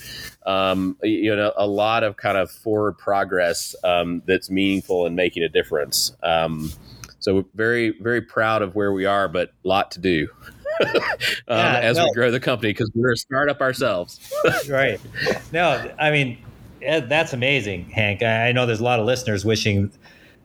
um, 0.46 0.96
you 1.02 1.34
know 1.34 1.52
a 1.56 1.66
lot 1.66 2.02
of 2.02 2.16
kind 2.16 2.38
of 2.38 2.50
forward 2.50 2.96
progress 2.96 3.74
um, 3.84 4.22
that's 4.26 4.50
meaningful 4.50 5.06
and 5.06 5.14
making 5.14 5.42
a 5.42 5.48
difference. 5.48 6.12
Um, 6.22 6.72
so 7.18 7.44
very 7.54 7.94
very 8.00 8.22
proud 8.22 8.62
of 8.62 8.74
where 8.74 8.92
we 8.92 9.04
are, 9.04 9.28
but 9.28 9.52
a 9.64 9.68
lot 9.68 9.90
to 9.92 10.00
do. 10.00 10.28
um, 11.48 11.58
yeah, 11.58 11.80
as 11.80 11.96
no. 11.96 12.04
we 12.04 12.12
grow 12.12 12.30
the 12.30 12.40
company 12.40 12.70
because 12.70 12.90
we're 12.94 13.12
a 13.12 13.16
startup 13.16 13.60
ourselves. 13.60 14.32
right. 14.68 15.00
No, 15.52 15.92
I 15.98 16.10
mean, 16.10 16.38
that's 16.80 17.32
amazing, 17.32 17.90
Hank. 17.90 18.22
I 18.22 18.52
know 18.52 18.66
there's 18.66 18.80
a 18.80 18.84
lot 18.84 19.00
of 19.00 19.06
listeners 19.06 19.44
wishing 19.44 19.90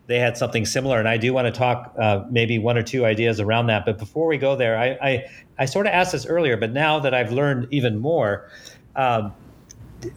they 0.07 0.19
had 0.19 0.37
something 0.37 0.65
similar, 0.65 0.99
and 0.99 1.07
I 1.07 1.17
do 1.17 1.33
want 1.33 1.47
to 1.47 1.51
talk 1.51 1.93
uh, 1.99 2.23
maybe 2.29 2.59
one 2.59 2.77
or 2.77 2.83
two 2.83 3.05
ideas 3.05 3.39
around 3.39 3.67
that. 3.67 3.85
But 3.85 3.97
before 3.97 4.27
we 4.27 4.37
go 4.37 4.55
there, 4.55 4.77
I, 4.77 4.97
I, 5.01 5.25
I 5.59 5.65
sort 5.65 5.87
of 5.87 5.93
asked 5.93 6.11
this 6.11 6.25
earlier, 6.25 6.57
but 6.57 6.71
now 6.71 6.99
that 6.99 7.13
I've 7.13 7.31
learned 7.31 7.67
even 7.71 7.97
more, 7.97 8.49
um, 8.95 9.33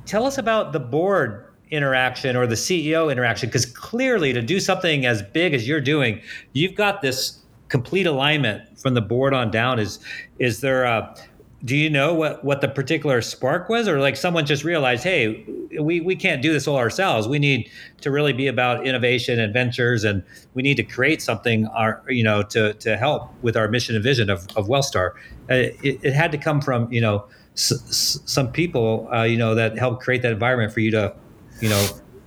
tell 0.04 0.26
us 0.26 0.38
about 0.38 0.72
the 0.72 0.80
board 0.80 1.44
interaction 1.70 2.36
or 2.36 2.46
the 2.46 2.56
CEO 2.56 3.12
interaction, 3.12 3.48
because 3.48 3.66
clearly 3.66 4.32
to 4.32 4.42
do 4.42 4.58
something 4.58 5.06
as 5.06 5.22
big 5.22 5.54
as 5.54 5.68
you're 5.68 5.80
doing, 5.80 6.20
you've 6.52 6.74
got 6.74 7.00
this 7.00 7.38
complete 7.68 8.06
alignment 8.06 8.78
from 8.78 8.94
the 8.94 9.00
board 9.00 9.34
on 9.34 9.50
down. 9.50 9.78
Is 9.78 9.98
is 10.38 10.60
there 10.60 10.84
a 10.84 11.16
do 11.64 11.76
you 11.76 11.90
know 11.90 12.14
what 12.14 12.44
what 12.44 12.60
the 12.60 12.68
particular 12.68 13.20
spark 13.22 13.68
was? 13.68 13.88
Or 13.88 13.98
like 14.00 14.16
someone 14.16 14.46
just 14.46 14.64
realized 14.64 15.02
hey 15.02 15.44
we 15.80 16.00
we 16.00 16.16
can't 16.16 16.42
do 16.42 16.52
this 16.52 16.66
all 16.66 16.76
ourselves. 16.76 17.26
We 17.26 17.38
need 17.38 17.70
to 18.02 18.10
really 18.10 18.32
be 18.32 18.46
about 18.46 18.86
innovation 18.86 19.40
and 19.40 19.52
ventures 19.52 20.04
and 20.04 20.22
we 20.54 20.62
need 20.62 20.76
to 20.76 20.82
create 20.82 21.22
something 21.22 21.66
our 21.68 22.02
you 22.08 22.22
know 22.22 22.42
to 22.44 22.74
to 22.74 22.96
help 22.96 23.30
with 23.42 23.56
our 23.56 23.68
mission 23.68 23.94
and 23.94 24.04
vision 24.04 24.30
of, 24.30 24.46
of 24.56 24.68
wellstar. 24.68 25.12
Uh, 25.50 25.70
it, 25.82 26.00
it, 26.02 26.12
had 26.12 26.32
to 26.32 26.38
come 26.38 26.60
from 26.60 26.92
you 26.92 27.00
know 27.00 27.24
s- 27.54 27.72
s- 27.72 28.20
some 28.26 28.50
people 28.52 29.08
uh, 29.12 29.22
you 29.22 29.36
know 29.36 29.54
that 29.54 29.78
helped 29.78 30.02
create 30.02 30.22
that 30.22 30.32
environment 30.32 30.72
for 30.72 30.80
you 30.80 30.90
to 30.90 31.14
you 31.60 31.68
know 31.68 31.86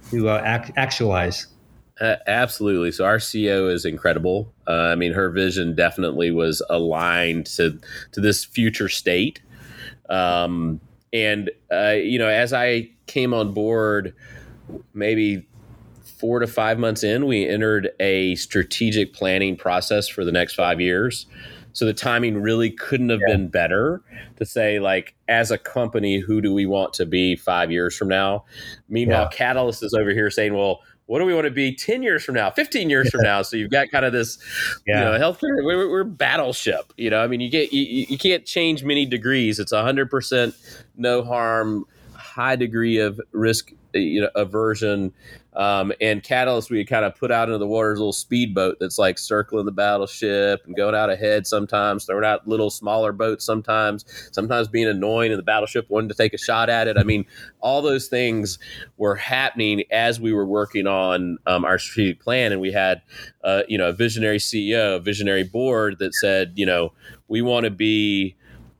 to 0.09 0.29
uh, 0.29 0.41
act, 0.43 0.71
actualize 0.75 1.47
uh, 1.99 2.15
absolutely. 2.27 2.91
So 2.91 3.05
our 3.05 3.17
CEO 3.17 3.71
is 3.71 3.85
incredible. 3.85 4.53
Uh, 4.67 4.89
I 4.91 4.95
mean, 4.95 5.13
her 5.13 5.29
vision 5.29 5.75
definitely 5.75 6.31
was 6.31 6.61
aligned 6.69 7.45
to 7.47 7.79
to 8.11 8.21
this 8.21 8.43
future 8.43 8.89
state. 8.89 9.41
Um, 10.09 10.79
and 11.11 11.51
uh, 11.71 11.95
you 12.01 12.19
know, 12.19 12.29
as 12.29 12.53
I 12.53 12.89
came 13.07 13.33
on 13.33 13.53
board, 13.53 14.13
maybe 14.93 15.47
four 16.19 16.39
to 16.39 16.47
five 16.47 16.77
months 16.77 17.03
in, 17.03 17.25
we 17.25 17.47
entered 17.47 17.89
a 17.99 18.35
strategic 18.35 19.13
planning 19.13 19.55
process 19.55 20.07
for 20.07 20.25
the 20.25 20.31
next 20.31 20.55
five 20.55 20.81
years. 20.81 21.25
So 21.71 21.85
the 21.85 21.93
timing 21.93 22.41
really 22.41 22.71
couldn't 22.71 23.09
have 23.09 23.21
yeah. 23.27 23.35
been 23.35 23.47
better 23.47 24.01
to 24.37 24.45
say, 24.45 24.79
like, 24.79 25.15
as 25.27 25.51
a 25.51 25.57
company, 25.57 26.19
who 26.19 26.41
do 26.41 26.53
we 26.53 26.65
want 26.65 26.93
to 26.95 27.05
be 27.05 27.35
five 27.35 27.71
years 27.71 27.95
from 27.95 28.07
now? 28.07 28.43
Meanwhile, 28.89 29.29
yeah. 29.31 29.37
Catalyst 29.37 29.83
is 29.83 29.93
over 29.93 30.09
here 30.09 30.29
saying, 30.29 30.55
well, 30.55 30.81
what 31.09 31.17
do 31.17 31.25
we 31.25 31.33
want 31.33 31.45
to 31.45 31.51
be 31.51 31.73
10 31.73 32.03
years 32.03 32.23
from 32.23 32.35
now 32.35 32.51
15 32.51 32.87
years 32.87 33.09
from 33.09 33.21
now? 33.21 33.41
So 33.41 33.57
you've 33.57 33.71
got 33.71 33.89
kind 33.89 34.05
of 34.05 34.13
this 34.13 34.37
yeah. 34.85 34.99
you 34.99 35.05
know 35.05 35.19
healthcare 35.19 35.65
we're, 35.65 35.89
we're 35.89 36.03
battleship 36.03 36.93
you 36.97 37.09
know? 37.09 37.23
I 37.23 37.27
mean 37.27 37.41
you 37.41 37.49
get 37.49 37.73
you, 37.73 38.05
you 38.07 38.17
can't 38.19 38.45
change 38.45 38.83
many 38.83 39.07
degrees. 39.07 39.57
It's 39.57 39.73
100% 39.73 40.55
no 40.97 41.23
harm 41.23 41.85
high 42.13 42.55
degree 42.55 42.99
of 42.99 43.19
risk 43.31 43.71
you 43.93 44.21
know 44.21 44.29
aversion 44.35 45.13
um, 45.59 45.91
and 45.99 46.23
Catalyst, 46.23 46.69
we 46.69 46.85
kind 46.85 47.03
of 47.03 47.15
put 47.15 47.31
out 47.31 47.49
into 47.49 47.57
the 47.57 47.67
water 47.67 47.91
a 47.91 47.95
little 47.95 48.13
speedboat 48.13 48.77
that's 48.79 48.97
like 48.97 49.17
circling 49.17 49.65
the 49.65 49.71
battleship 49.71 50.61
and 50.65 50.75
going 50.75 50.95
out 50.95 51.09
ahead 51.09 51.47
sometimes, 51.47 52.05
throwing 52.05 52.23
out 52.23 52.47
little 52.47 52.69
smaller 52.69 53.11
boats 53.11 53.45
sometimes, 53.45 54.05
sometimes 54.31 54.67
being 54.67 54.87
annoying 54.87 55.31
and 55.31 55.39
the 55.39 55.43
battleship 55.43 55.89
wanted 55.89 56.09
to 56.09 56.15
take 56.15 56.33
a 56.33 56.37
shot 56.37 56.69
at 56.69 56.87
it. 56.87 56.97
I 56.97 57.03
mean, 57.03 57.25
all 57.59 57.81
those 57.81 58.07
things 58.07 58.59
were 58.97 59.15
happening 59.15 59.83
as 59.91 60.19
we 60.19 60.31
were 60.31 60.45
working 60.45 60.87
on 60.87 61.39
um, 61.47 61.65
our 61.65 61.79
strategic 61.79 62.21
plan. 62.21 62.51
And 62.51 62.61
we 62.61 62.71
had, 62.71 63.01
uh, 63.43 63.63
you 63.67 63.77
know, 63.77 63.89
a 63.89 63.93
visionary 63.93 64.37
CEO, 64.37 64.95
a 64.95 64.99
visionary 64.99 65.43
board 65.43 65.97
that 65.99 66.13
said, 66.13 66.53
you 66.55 66.65
know, 66.65 66.93
we 67.27 67.41
want 67.41 67.65
to 67.65 67.71
be. 67.71 68.35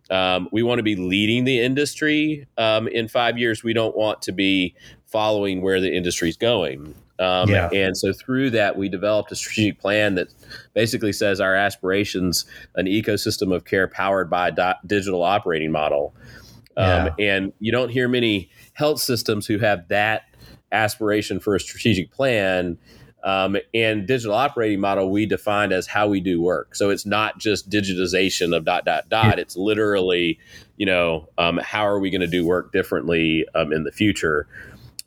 Um, 0.10 0.50
we 0.52 0.64
want 0.64 0.80
to 0.80 0.84
be 0.84 0.96
leading 0.96 1.44
the 1.44 1.62
industry 1.62 2.48
um, 2.58 2.88
in 2.88 3.08
five 3.08 3.38
years. 3.38 3.64
We 3.64 3.74
don't 3.74 3.96
want 3.96 4.22
to 4.24 4.32
be 4.32 4.76
following 5.06 5.62
where 5.62 5.80
the 5.80 5.96
industry 5.96 6.30
is 6.30 6.38
going. 6.38 6.96
Um, 7.20 7.50
yeah. 7.50 7.70
And 7.74 7.98
so 7.98 8.14
through 8.14 8.52
that, 8.52 8.78
we 8.78 8.88
developed 8.88 9.32
a 9.32 9.36
strategic 9.36 9.80
plan 9.80 10.16
that 10.16 10.34
basically 10.74 11.12
says 11.12 11.42
our 11.42 11.54
aspirations, 11.54 12.46
an 12.76 12.86
ecosystem 12.86 13.54
of 13.54 13.66
care 13.66 13.88
powered 13.88 14.30
by 14.30 14.48
a 14.48 14.52
do- 14.52 14.88
digital 14.88 15.22
operating 15.22 15.72
model. 15.72 16.16
Um, 16.78 17.10
yeah. 17.18 17.36
And 17.36 17.54
you 17.60 17.72
don't 17.72 17.90
hear 17.90 18.08
many 18.08 18.50
health 18.74 19.02
systems 19.02 19.46
who 19.46 19.58
have 19.58 19.90
that 19.90 20.24
aspiration 20.72 21.40
for 21.40 21.56
a 21.56 21.60
strategic 21.60 22.12
plan. 22.12 22.78
Um, 23.24 23.58
and 23.74 24.08
digital 24.08 24.34
operating 24.34 24.80
model 24.80 25.12
we 25.12 25.26
defined 25.26 25.74
as 25.74 25.88
how 25.88 26.08
we 26.08 26.22
do 26.22 26.42
work. 26.42 26.74
So 26.76 26.90
it's 26.90 27.06
not 27.06 27.38
just 27.38 27.70
digitization 27.70 28.56
of 28.56 28.64
dot 28.64 28.86
dot 28.86 29.10
dot. 29.10 29.38
Yeah. 29.38 29.42
It's 29.42 29.58
literally, 29.58 30.40
you 30.78 30.86
know, 30.86 31.28
um, 31.38 31.58
how 31.58 31.86
are 31.86 32.00
we 32.00 32.10
going 32.10 32.22
to 32.22 32.28
do 32.28 32.46
work 32.46 32.72
differently 32.72 33.46
um, 33.56 33.74
in 33.74 33.84
the 33.84 33.92
future? 33.92 34.48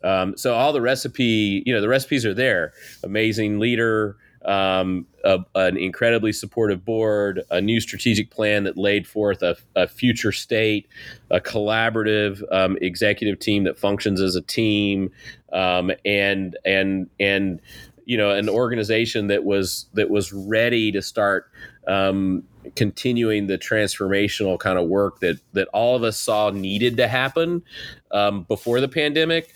Um, 0.03 0.37
so 0.37 0.53
all 0.53 0.73
the 0.73 0.81
recipe, 0.81 1.63
you 1.65 1.73
know, 1.73 1.81
the 1.81 1.87
recipes 1.87 2.25
are 2.25 2.33
there. 2.33 2.73
Amazing 3.03 3.59
leader, 3.59 4.17
um, 4.45 5.07
a, 5.23 5.39
an 5.55 5.77
incredibly 5.77 6.33
supportive 6.33 6.83
board, 6.83 7.41
a 7.49 7.61
new 7.61 7.79
strategic 7.79 8.29
plan 8.29 8.65
that 8.65 8.77
laid 8.77 9.07
forth 9.07 9.41
a, 9.41 9.55
a 9.75 9.87
future 9.87 10.33
state, 10.33 10.87
a 11.31 11.39
collaborative 11.39 12.43
um, 12.51 12.77
executive 12.81 13.39
team 13.39 13.63
that 13.63 13.79
functions 13.79 14.19
as 14.19 14.35
a 14.35 14.41
team, 14.41 15.09
um, 15.53 15.91
and 16.03 16.57
and 16.65 17.09
and 17.19 17.61
you 18.05 18.17
know 18.17 18.31
an 18.31 18.49
organization 18.49 19.27
that 19.27 19.43
was 19.43 19.87
that 19.93 20.09
was 20.09 20.33
ready 20.33 20.91
to 20.91 21.01
start 21.01 21.49
um, 21.87 22.43
continuing 22.75 23.47
the 23.47 23.57
transformational 23.57 24.59
kind 24.59 24.77
of 24.77 24.87
work 24.87 25.19
that 25.19 25.39
that 25.53 25.67
all 25.73 25.95
of 25.95 26.03
us 26.03 26.17
saw 26.17 26.49
needed 26.49 26.97
to 26.97 27.07
happen 27.07 27.63
um, 28.11 28.43
before 28.43 28.79
the 28.79 28.87
pandemic 28.87 29.53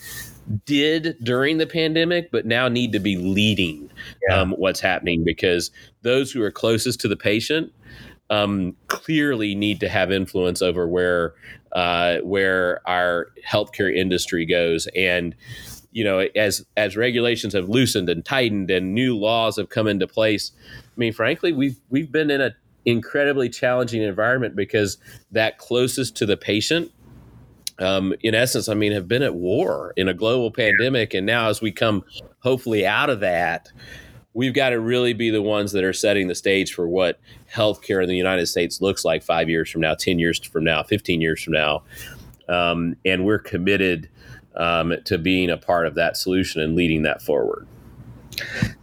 did 0.66 1.18
during 1.22 1.58
the 1.58 1.68
pandemic, 1.68 2.32
but 2.32 2.46
now 2.46 2.68
need 2.68 2.92
to 2.94 3.00
be 3.00 3.18
leading 3.18 3.90
yeah. 4.28 4.42
um, 4.42 4.52
what's 4.58 4.80
happening 4.80 5.24
because 5.24 5.72
those 6.02 6.32
who 6.32 6.42
are 6.42 6.52
closest 6.52 7.02
to 7.02 7.08
the 7.08 7.18
patient 7.18 7.72
um, 8.30 8.76
clearly 8.88 9.56
need 9.56 9.80
to 9.80 9.90
have 9.90 10.12
influence 10.12 10.62
over 10.62 10.88
where 10.88 11.34
uh, 11.74 12.18
where 12.20 12.82
our 12.88 13.28
healthcare 13.46 13.94
industry 13.94 14.46
goes. 14.46 14.88
And 14.96 15.36
you 15.92 16.04
know, 16.04 16.28
as 16.36 16.66
as 16.76 16.96
regulations 16.98 17.54
have 17.54 17.70
loosened 17.70 18.10
and 18.10 18.24
tightened 18.24 18.70
and 18.70 18.94
new 18.94 19.18
laws 19.18 19.58
have 19.58 19.70
come 19.70 19.88
into 19.88 20.08
place, 20.08 20.52
I 20.70 20.98
mean, 20.98 21.14
frankly, 21.14 21.54
we've 21.54 21.80
we've 21.90 22.12
been 22.12 22.30
in 22.30 22.42
an 22.42 22.54
incredibly 22.86 23.50
challenging 23.50 24.02
environment 24.02 24.56
because 24.56 24.98
that 25.32 25.58
closest 25.58 26.16
to 26.18 26.26
the 26.26 26.38
patient, 26.38 26.92
um, 27.80 28.14
in 28.22 28.34
essence, 28.34 28.70
I 28.70 28.74
mean, 28.74 28.92
have 28.92 29.08
been 29.08 29.24
at 29.24 29.36
war 29.36 29.94
in 29.98 30.08
a 30.08 30.14
global 30.14 30.52
pandemic, 30.52 31.14
and 31.14 31.26
now 31.26 31.50
as 31.50 31.62
we 31.62 31.72
come 31.72 32.04
hopefully 32.40 32.86
out 32.86 33.10
of 33.10 33.20
that, 33.22 33.70
we've 34.34 34.54
got 34.54 34.70
to 34.70 34.80
really 34.80 35.14
be 35.14 35.30
the 35.30 35.42
ones 35.42 35.72
that 35.72 35.84
are 35.84 35.94
setting 35.94 36.28
the 36.28 36.36
stage 36.36 36.74
for 36.74 36.88
what 36.88 37.20
healthcare 37.52 38.02
in 38.04 38.10
the 38.10 38.16
United 38.16 38.46
States 38.48 38.82
looks 38.82 39.04
like 39.04 39.24
five 39.24 39.50
years 39.50 39.70
from 39.70 39.82
now, 39.82 39.96
ten 39.96 40.20
years 40.20 40.44
from 40.46 40.64
now, 40.64 40.84
fifteen 40.84 41.22
years 41.22 41.42
from 41.42 41.54
now, 41.54 41.84
um, 42.50 42.96
and 43.06 43.26
we're 43.26 43.40
committed 43.40 44.10
um, 44.58 44.94
to 45.06 45.18
being 45.18 45.50
a 45.50 45.58
part 45.58 45.88
of 45.88 45.96
that 45.96 46.18
solution 46.18 46.62
and 46.62 46.76
leading 46.76 47.04
that 47.04 47.22
forward. 47.22 47.68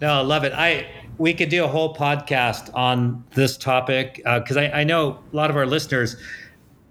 No, 0.01 0.15
I 0.15 0.21
love 0.21 0.45
it. 0.45 0.53
I 0.53 0.87
we 1.19 1.33
could 1.33 1.49
do 1.49 1.65
a 1.65 1.69
whole 1.69 1.95
podcast 1.95 2.75
on 2.75 3.25
this 3.35 3.57
topic 3.57 4.17
because 4.17 4.57
uh, 4.57 4.61
I, 4.61 4.81
I 4.81 4.85
know 4.85 5.19
a 5.33 5.37
lot 5.37 5.51
of 5.51 5.57
our 5.57 5.67
listeners, 5.67 6.17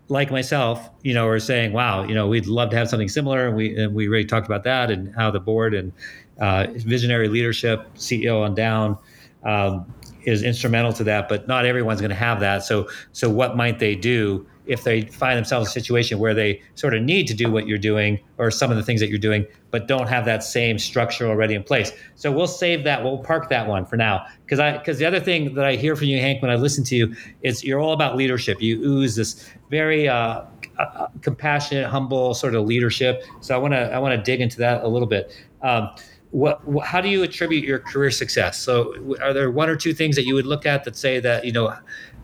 like 0.08 0.32
myself, 0.32 0.89
you 1.02 1.13
know, 1.13 1.28
are 1.28 1.39
saying, 1.39 1.74
"Wow, 1.74 2.04
you 2.04 2.15
know, 2.15 2.28
we'd 2.28 2.46
love 2.46 2.69
to 2.69 2.78
have 2.78 2.89
something 2.89 3.10
similar." 3.10 3.48
And 3.48 3.56
we 3.56 3.76
and 3.76 3.93
we 3.93 4.08
already 4.08 4.26
talked 4.26 4.46
about 4.46 4.63
that 4.63 4.91
and 4.91 5.13
how 5.15 5.32
the 5.32 5.39
board 5.39 5.74
and 5.74 5.91
uh, 6.39 6.67
visionary 6.76 7.28
leadership, 7.28 7.93
CEO 7.96 8.41
on 8.43 8.56
down, 8.56 8.98
um, 9.43 9.86
is 10.24 10.43
instrumental 10.43 10.93
to 10.93 11.04
that. 11.06 11.28
But 11.28 11.48
not 11.48 11.65
everyone's 11.65 12.00
going 12.02 12.10
to 12.10 12.15
have 12.15 12.39
that. 12.39 12.63
So, 12.63 12.88
so 13.12 13.30
what 13.30 13.58
might 13.58 13.80
they 13.80 13.96
do? 13.96 14.46
If 14.65 14.84
they 14.84 15.02
find 15.02 15.38
themselves 15.38 15.67
in 15.67 15.69
a 15.69 15.73
situation 15.73 16.19
where 16.19 16.34
they 16.34 16.62
sort 16.76 16.93
of 16.93 17.02
need 17.02 17.28
to 17.28 17.34
do 17.34 17.52
what 17.52 17.67
you're 17.67 17.78
doing 17.78 18.19
or 18.38 18.49
some 18.49 18.71
of 18.71 18.78
the 18.78 18.84
things 18.84 18.99
that 19.02 19.10
you're 19.10 19.17
doing, 19.17 19.45
but 19.71 19.88
don't 19.88 20.08
have 20.08 20.26
that 20.26 20.43
same 20.43 20.80
structure 20.80 21.28
already 21.28 21.54
in 21.54 21.63
place. 21.63 21.91
So 22.15 22.32
we'll 22.32 22.47
save 22.47 22.84
that. 22.86 23.04
We'll 23.04 23.17
park 23.17 23.49
that 23.49 23.67
one 23.67 23.86
for 23.86 23.97
now. 23.97 24.26
Because 24.45 24.60
I 24.60 24.78
because 24.78 24.97
the 24.99 25.06
other 25.06 25.19
thing 25.19 25.56
that 25.56 25.65
I 25.65 25.76
hear 25.76 25.95
from 25.95 26.08
you, 26.08 26.19
Hank, 26.19 26.41
when 26.41 26.52
I 26.52 26.56
listen 26.56 26.84
to 26.86 26.95
you, 26.95 27.15
is 27.41 27.63
you're 27.63 27.80
all 27.80 27.93
about 27.93 28.15
leadership. 28.15 28.62
You 28.62 28.82
ooze 28.82 29.15
this 29.15 29.49
very 29.69 30.08
uh, 30.08 30.43
uh, 30.80 31.08
compassionate, 31.21 31.88
humble 31.88 32.34
sort 32.34 32.56
of 32.56 32.65
leadership. 32.65 33.23
So 33.41 33.56
I 33.56 33.58
want 33.58 33.73
to 33.73 33.93
I 33.93 33.99
want 33.99 34.15
to 34.15 34.21
dig 34.21 34.41
into 34.41 34.58
that 34.60 34.84
a 34.84 34.88
little 34.88 35.08
bit. 35.08 35.36
Um, 35.62 35.89
what, 36.32 36.62
how 36.84 36.99
do 36.99 37.10
you 37.10 37.21
attribute 37.21 37.63
your 37.63 37.78
career 37.78 38.10
success? 38.10 38.60
So 38.60 39.15
are 39.21 39.34
there 39.34 39.52
one 39.52 39.69
or 39.69 39.76
two 39.76 39.93
things 39.93 40.15
that 40.15 40.26
you 40.26 40.34
would 40.34 40.47
look 40.47 40.65
at 40.65 40.84
that 40.84 40.95
say 40.95 41.19
that 41.19 41.45
you 41.45 41.52
know 41.52 41.76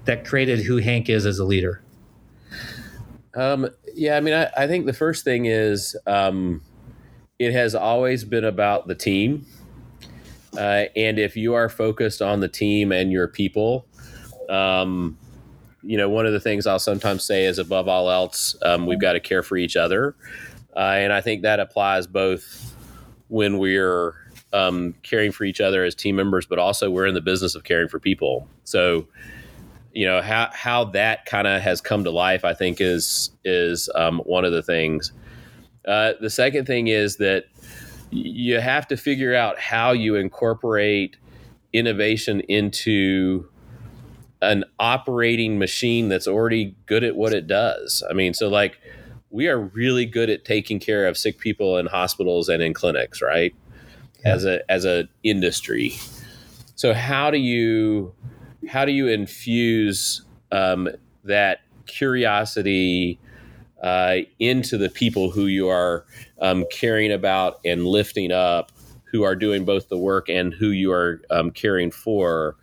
that 0.05 0.25
created 0.25 0.59
who 0.59 0.77
Hank 0.77 1.09
is 1.09 1.25
as 1.25 1.37
a 1.37 1.45
leader? 1.45 1.83
Um, 3.35 3.69
yeah, 3.93 4.17
I 4.17 4.21
mean, 4.21 4.33
I, 4.33 4.49
I, 4.57 4.67
think 4.67 4.85
the 4.85 4.93
first 4.93 5.23
thing 5.23 5.45
is 5.45 5.95
um, 6.07 6.61
it 7.37 7.53
has 7.53 7.75
always 7.75 8.23
been 8.23 8.43
about 8.43 8.87
the 8.87 8.95
team. 8.95 9.45
Uh, 10.57 10.85
and 10.95 11.19
if 11.19 11.37
you 11.37 11.53
are 11.53 11.69
focused 11.69 12.21
on 12.21 12.39
the 12.39 12.47
team 12.47 12.91
and 12.91 13.11
your 13.11 13.27
people, 13.27 13.85
um, 14.49 15.17
you 15.83 15.95
know, 15.95 16.09
one 16.09 16.25
of 16.25 16.33
the 16.33 16.39
things 16.39 16.65
I'll 16.67 16.79
sometimes 16.79 17.23
say 17.23 17.45
is 17.45 17.59
above 17.59 17.87
all 17.87 18.09
else, 18.09 18.55
um, 18.63 18.85
we've 18.87 18.99
got 18.99 19.13
to 19.13 19.19
care 19.19 19.43
for 19.43 19.57
each 19.57 19.75
other. 19.75 20.15
Uh, 20.75 20.95
and 20.97 21.13
I 21.13 21.21
think 21.21 21.43
that 21.43 21.59
applies 21.59 22.07
both 22.07 22.75
when 23.27 23.59
we're 23.59 24.15
um, 24.53 24.95
caring 25.03 25.31
for 25.31 25.43
each 25.43 25.61
other 25.61 25.83
as 25.83 25.95
team 25.95 26.15
members, 26.15 26.45
but 26.45 26.59
also 26.59 26.89
we're 26.89 27.05
in 27.05 27.13
the 27.13 27.21
business 27.21 27.55
of 27.55 27.63
caring 27.63 27.87
for 27.87 27.99
people. 27.99 28.47
So, 28.63 29.07
you 29.93 30.05
know 30.05 30.21
how 30.21 30.49
how 30.53 30.83
that 30.85 31.25
kind 31.25 31.47
of 31.47 31.61
has 31.61 31.81
come 31.81 32.03
to 32.03 32.11
life 32.11 32.45
i 32.45 32.53
think 32.53 32.79
is 32.79 33.31
is 33.43 33.89
um, 33.95 34.19
one 34.19 34.45
of 34.45 34.51
the 34.51 34.63
things. 34.63 35.11
Uh, 35.87 36.13
the 36.21 36.29
second 36.29 36.65
thing 36.65 36.87
is 36.87 37.17
that 37.17 37.45
you 38.11 38.59
have 38.59 38.87
to 38.87 38.97
figure 38.97 39.35
out 39.35 39.59
how 39.59 39.91
you 39.91 40.15
incorporate 40.15 41.17
innovation 41.73 42.41
into 42.41 43.47
an 44.41 44.63
operating 44.79 45.59
machine 45.59 46.09
that's 46.09 46.27
already 46.27 46.75
good 46.85 47.03
at 47.03 47.15
what 47.15 47.33
it 47.33 47.47
does. 47.47 48.03
I 48.09 48.13
mean 48.13 48.33
so 48.33 48.47
like 48.47 48.79
we 49.31 49.47
are 49.47 49.59
really 49.59 50.05
good 50.05 50.29
at 50.29 50.45
taking 50.45 50.79
care 50.79 51.07
of 51.07 51.17
sick 51.17 51.39
people 51.39 51.77
in 51.77 51.85
hospitals 51.85 52.49
and 52.49 52.61
in 52.63 52.73
clinics 52.73 53.21
right? 53.21 53.53
Yeah. 54.23 54.33
as 54.33 54.45
a 54.45 54.71
as 54.71 54.85
a 54.85 55.07
industry. 55.23 55.93
So 56.75 56.93
how 56.93 57.31
do 57.31 57.37
you 57.37 58.13
how 58.69 58.85
do 58.85 58.91
you 58.91 59.07
infuse 59.07 60.21
um, 60.51 60.87
that 61.23 61.61
curiosity 61.87 63.19
uh, 63.81 64.17
into 64.37 64.77
the 64.77 64.89
people 64.89 65.31
who 65.31 65.47
you 65.47 65.67
are 65.67 66.05
um, 66.39 66.63
caring 66.71 67.11
about 67.11 67.59
and 67.65 67.85
lifting 67.85 68.31
up, 68.31 68.71
who 69.05 69.23
are 69.23 69.35
doing 69.35 69.65
both 69.65 69.89
the 69.89 69.97
work 69.97 70.29
and 70.29 70.53
who 70.53 70.69
you 70.69 70.91
are 70.91 71.19
um, 71.31 71.49
caring 71.49 71.89
for, 71.89 72.55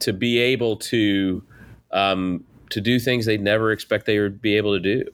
to 0.00 0.12
be 0.12 0.38
able 0.38 0.76
to 0.76 1.42
um, 1.92 2.44
to 2.70 2.80
do 2.80 2.98
things 2.98 3.24
they'd 3.24 3.40
never 3.40 3.72
expect 3.72 4.04
they 4.04 4.18
would 4.18 4.42
be 4.42 4.56
able 4.56 4.74
to 4.74 4.80
do. 4.80 5.10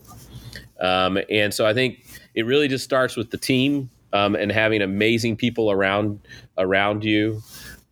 Um, 0.80 1.18
and 1.30 1.52
so 1.54 1.66
I 1.66 1.74
think 1.74 2.04
it 2.34 2.46
really 2.46 2.68
just 2.68 2.84
starts 2.84 3.16
with 3.16 3.30
the 3.30 3.36
team 3.36 3.90
um, 4.12 4.34
and 4.34 4.50
having 4.50 4.82
amazing 4.82 5.36
people 5.36 5.70
around 5.70 6.20
around 6.58 7.04
you 7.04 7.42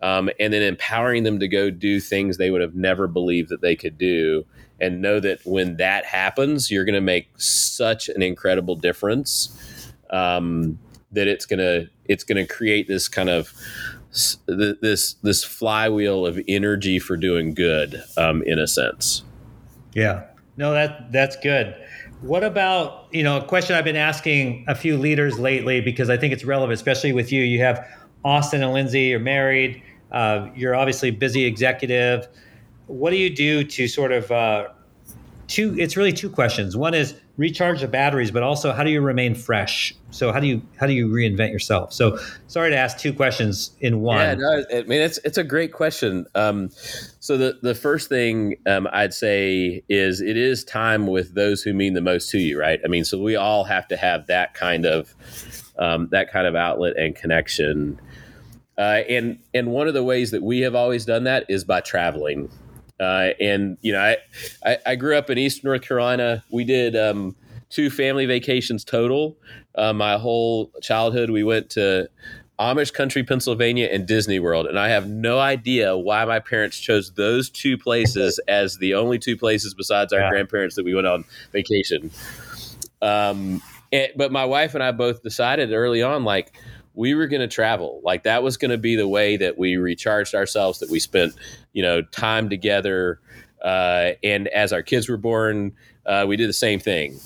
um, 0.01 0.31
and 0.39 0.53
then 0.53 0.63
empowering 0.63 1.25
them 1.25 1.41
to 1.41 1.49
go 1.49 1.71
do 1.71 2.01
things 2.01 2.37
they 2.37 2.51
would 2.51 2.61
have 2.61 2.75
never 2.75 3.07
believed 3.07 3.49
that 3.49 3.61
they 3.61 3.75
could 3.77 3.99
do 3.99 4.45
and 4.81 5.03
know 5.03 5.19
that 5.19 5.41
when 5.45 5.77
that 5.77 6.05
happens 6.05 6.71
you're 6.71 6.85
going 6.85 6.95
to 6.95 7.01
make 7.01 7.29
such 7.37 8.09
an 8.09 8.23
incredible 8.23 8.77
difference 8.77 9.93
um, 10.11 10.79
that 11.13 11.27
it's 11.27 11.47
going 11.47 11.59
to 11.59 11.89
it's 12.05 12.25
going 12.25 12.45
to 12.45 12.53
create 12.53 12.89
this 12.89 13.09
kind 13.09 13.29
of 13.29 13.53
this 14.47 15.15
this 15.15 15.45
flywheel 15.45 16.27
of 16.27 16.41
energy 16.49 16.99
for 16.99 17.17
doing 17.17 17.55
good 17.55 18.03
um, 18.17 18.43
in 18.45 18.59
a 18.59 18.67
sense. 18.67 19.23
Yeah. 19.95 20.25
No 20.57 20.73
that 20.73 21.13
that's 21.13 21.37
good. 21.37 21.75
What 22.21 22.43
about 22.43 23.07
you 23.13 23.23
know 23.23 23.39
a 23.39 23.45
question 23.45 23.77
i've 23.77 23.85
been 23.85 23.97
asking 23.97 24.65
a 24.67 24.75
few 24.75 24.97
leaders 24.99 25.39
lately 25.39 25.81
because 25.81 26.11
i 26.11 26.17
think 26.17 26.33
it's 26.33 26.45
relevant 26.45 26.75
especially 26.75 27.13
with 27.13 27.31
you. 27.31 27.43
You 27.43 27.61
have 27.61 27.87
austin 28.25 28.63
and 28.65 28.73
lindsay 28.73 29.03
you're 29.03 29.21
married 29.21 29.81
uh, 30.13 30.49
you're 30.55 30.75
obviously 30.75 31.11
busy 31.11 31.45
executive. 31.45 32.29
What 32.87 33.11
do 33.11 33.17
you 33.17 33.31
do 33.31 33.65
to 33.65 33.89
sort 33.89 34.13
of 34.13 34.31
uh, 34.31 34.69
two? 35.47 35.77
It's 35.79 35.97
really 35.97 36.13
two 36.13 36.31
questions. 36.31 36.77
One 36.77 36.95
is 36.95 37.15
recharge 37.39 37.81
the 37.81 37.89
batteries, 37.89 38.31
but 38.31 38.43
also 38.43 38.73
how 38.73 38.85
do 38.85 38.91
you 38.91 39.01
remain 39.01 39.35
fresh? 39.35 39.95
So 40.11 40.33
how 40.33 40.41
do 40.41 40.47
you 40.47 40.63
how 40.79 40.87
do 40.87 40.93
you 40.93 41.09
reinvent 41.09 41.53
yourself? 41.53 41.93
So 41.93 42.19
sorry 42.49 42.71
to 42.71 42.77
ask 42.77 42.99
two 42.99 43.13
questions 43.13 43.71
in 43.81 44.01
one. 44.01 44.19
Yeah, 44.19 44.35
no, 44.35 44.65
I 44.73 44.83
mean 44.83 45.01
it's 45.01 45.19
it's 45.25 45.39
a 45.39 45.45
great 45.45 45.73
question. 45.73 46.27
Um, 46.35 46.71
so 47.21 47.39
the 47.39 47.59
the 47.63 47.75
first 47.75 48.09
thing 48.09 48.57
um, 48.67 48.89
I'd 48.93 49.15
say 49.15 49.83
is 49.89 50.21
it 50.21 50.37
is 50.37 50.65
time 50.65 51.07
with 51.07 51.35
those 51.35 51.63
who 51.63 51.73
mean 51.73 51.95
the 51.95 52.01
most 52.01 52.31
to 52.31 52.39
you, 52.39 52.59
right? 52.59 52.81
I 52.85 52.89
mean, 52.89 53.05
so 53.05 53.21
we 53.21 53.37
all 53.37 53.65
have 53.65 53.89
to 53.89 53.97
have 53.97 54.27
that 54.27 54.55
kind 54.55 54.85
of 54.85 55.15
um, 55.79 56.09
that 56.11 56.31
kind 56.31 56.47
of 56.47 56.55
outlet 56.55 56.97
and 56.97 57.15
connection. 57.15 58.01
Uh, 58.79 59.03
and 59.09 59.39
and 59.53 59.73
one 59.73 59.89
of 59.89 59.95
the 59.95 60.05
ways 60.05 60.31
that 60.31 60.43
we 60.43 60.61
have 60.61 60.75
always 60.75 61.05
done 61.05 61.25
that 61.25 61.45
is 61.49 61.65
by 61.65 61.81
traveling. 61.81 62.49
Uh, 63.01 63.31
and 63.41 63.77
you 63.81 63.93
know, 63.93 64.01
I, 64.01 64.17
I, 64.65 64.79
I 64.87 64.95
grew 64.97 65.17
up 65.17 65.31
in 65.31 65.39
Eastern 65.39 65.69
North 65.69 65.83
Carolina. 65.83 66.45
We 66.51 66.65
did 66.65 66.97
um, 66.97 67.37
two 67.71 67.91
family 67.91 68.27
vacations 68.27 68.85
total. 68.85 69.37
Uh, 69.75 69.93
my 69.93 70.17
whole 70.17 70.73
childhood, 70.81 71.31
we 71.31 71.45
went 71.45 71.71
to 71.71 72.09
Amish 72.59 72.93
Country, 72.93 73.23
Pennsylvania, 73.23 73.89
and 73.91 74.07
Disney 74.07 74.41
World. 74.41 74.67
And 74.67 74.79
I 74.79 74.89
have 74.89 75.09
no 75.09 75.39
idea 75.39 75.97
why 75.97 76.25
my 76.25 76.41
parents 76.41 76.79
chose 76.79 77.13
those 77.13 77.51
two 77.51 77.79
places 77.79 78.41
as 78.49 78.79
the 78.79 78.95
only 78.95 79.19
two 79.19 79.37
places 79.37 79.75
besides 79.75 80.13
our 80.13 80.21
yeah. 80.21 80.31
grandparents 80.31 80.75
that 80.75 80.85
we 80.85 80.95
went 80.95 81.07
on 81.07 81.25
vacation. 81.53 82.11
Um, 83.01 83.63
and, 83.93 84.11
but 84.17 84.33
my 84.33 84.45
wife 84.45 84.75
and 84.75 84.83
I 84.83 84.91
both 84.91 85.23
decided 85.23 85.73
early 85.73 86.03
on, 86.03 86.25
like 86.25 86.53
we 86.99 87.15
were 87.15 87.29
going 87.29 87.41
to 87.41 87.49
travel. 87.49 88.01
Like 88.03 88.25
that 88.25 88.43
was 88.43 88.57
going 88.57 88.73
to 88.73 88.77
be 88.77 88.97
the 88.97 89.07
way 89.07 89.37
that 89.37 89.57
we 89.57 89.77
recharged 89.77 90.35
ourselves, 90.35 90.81
that 90.81 90.91
we 90.91 90.99
spent, 90.99 91.33
you 91.73 91.81
know, 91.81 92.03
time 92.03 92.51
together. 92.51 93.21
Uh, 93.63 94.11
and 94.25 94.49
as 94.49 94.73
our 94.73 94.83
kids 94.83 95.09
were 95.09 95.17
born, 95.17 95.73
uh, 96.07 96.25
we 96.27 96.37
did 96.37 96.49
the 96.49 96.53
same 96.53 96.81
thing. 96.81 97.21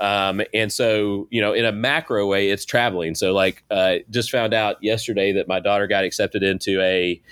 Um, 0.00 0.42
and 0.52 0.72
so, 0.72 1.28
you 1.30 1.40
know, 1.40 1.52
in 1.52 1.64
a 1.64 1.70
macro 1.70 2.26
way, 2.26 2.50
it's 2.50 2.64
traveling. 2.64 3.14
So, 3.14 3.32
like, 3.32 3.62
uh, 3.70 3.98
just 4.10 4.32
found 4.32 4.52
out 4.52 4.82
yesterday 4.82 5.32
that 5.34 5.46
my 5.46 5.60
daughter 5.60 5.86
got 5.86 6.02
accepted 6.02 6.42
into 6.42 6.80
a 6.80 7.22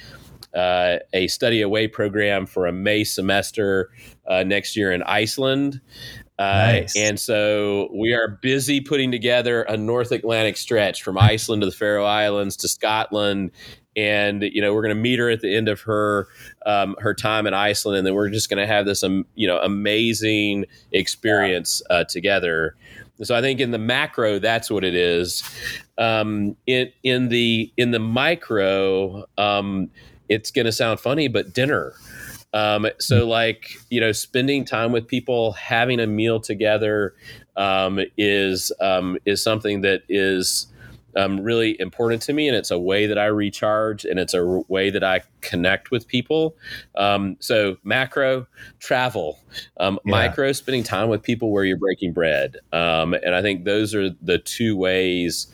uh, 0.54 0.98
a 1.12 1.26
study 1.28 1.62
away 1.62 1.88
program 1.88 2.46
for 2.46 2.66
a 2.66 2.72
May 2.72 3.04
semester 3.04 3.90
uh, 4.28 4.44
next 4.44 4.76
year 4.76 4.92
in 4.92 5.02
Iceland. 5.02 5.80
Uh. 6.38 6.82
And 6.96 7.20
so 7.20 7.88
we 7.94 8.14
are 8.14 8.38
busy 8.42 8.80
putting 8.80 9.12
together 9.12 9.62
a 9.62 9.76
North 9.76 10.10
Atlantic 10.12 10.56
stretch 10.56 11.02
from 11.02 11.18
Iceland 11.18 11.62
to 11.62 11.66
the 11.66 11.72
Faroe 11.72 12.04
Islands 12.04 12.56
to 12.56 12.68
Scotland 12.68 13.52
and 13.96 14.42
you 14.42 14.62
know 14.62 14.72
we're 14.72 14.82
going 14.82 14.94
to 14.94 15.00
meet 15.00 15.18
her 15.18 15.28
at 15.28 15.40
the 15.40 15.54
end 15.54 15.68
of 15.68 15.80
her 15.82 16.28
um, 16.66 16.96
her 16.98 17.14
time 17.14 17.46
in 17.46 17.54
Iceland, 17.54 17.98
and 17.98 18.06
then 18.06 18.14
we're 18.14 18.30
just 18.30 18.48
going 18.48 18.60
to 18.60 18.66
have 18.66 18.86
this 18.86 19.02
um, 19.02 19.26
you 19.34 19.46
know 19.46 19.58
amazing 19.58 20.66
experience 20.92 21.82
uh, 21.90 22.04
together. 22.04 22.76
So 23.22 23.36
I 23.36 23.40
think 23.40 23.60
in 23.60 23.70
the 23.70 23.78
macro, 23.78 24.38
that's 24.38 24.70
what 24.70 24.84
it 24.84 24.94
is. 24.94 25.42
Um, 25.98 26.56
in 26.66 26.90
in 27.02 27.28
the 27.28 27.72
in 27.76 27.90
the 27.90 27.98
micro, 27.98 29.24
um, 29.36 29.90
it's 30.28 30.50
going 30.50 30.66
to 30.66 30.72
sound 30.72 31.00
funny, 31.00 31.28
but 31.28 31.52
dinner. 31.52 31.92
Um, 32.52 32.86
so 32.98 33.26
like 33.26 33.76
you 33.90 34.00
know, 34.00 34.12
spending 34.12 34.64
time 34.64 34.92
with 34.92 35.06
people, 35.06 35.52
having 35.52 36.00
a 36.00 36.06
meal 36.06 36.40
together, 36.40 37.14
um, 37.56 38.00
is 38.16 38.72
um, 38.80 39.18
is 39.24 39.42
something 39.42 39.82
that 39.82 40.02
is 40.08 40.66
um, 41.16 41.40
really 41.40 41.78
important 41.80 42.22
to 42.22 42.32
me, 42.32 42.48
and 42.48 42.56
it's 42.56 42.70
a 42.70 42.78
way 42.78 43.06
that 43.06 43.18
I 43.18 43.26
recharge, 43.26 44.04
and 44.04 44.18
it's 44.18 44.34
a 44.34 44.44
way 44.68 44.90
that 44.90 45.04
I 45.04 45.22
connect 45.40 45.90
with 45.90 46.06
people. 46.06 46.56
Um, 46.94 47.36
so 47.40 47.76
macro 47.84 48.46
travel, 48.78 49.38
um, 49.78 49.98
yeah. 50.04 50.10
micro 50.10 50.52
spending 50.52 50.82
time 50.82 51.08
with 51.08 51.22
people 51.22 51.50
where 51.50 51.64
you're 51.64 51.76
breaking 51.76 52.12
bread, 52.12 52.56
um, 52.72 53.14
and 53.14 53.34
I 53.34 53.42
think 53.42 53.64
those 53.64 53.94
are 53.94 54.10
the 54.22 54.38
two 54.38 54.76
ways. 54.76 55.48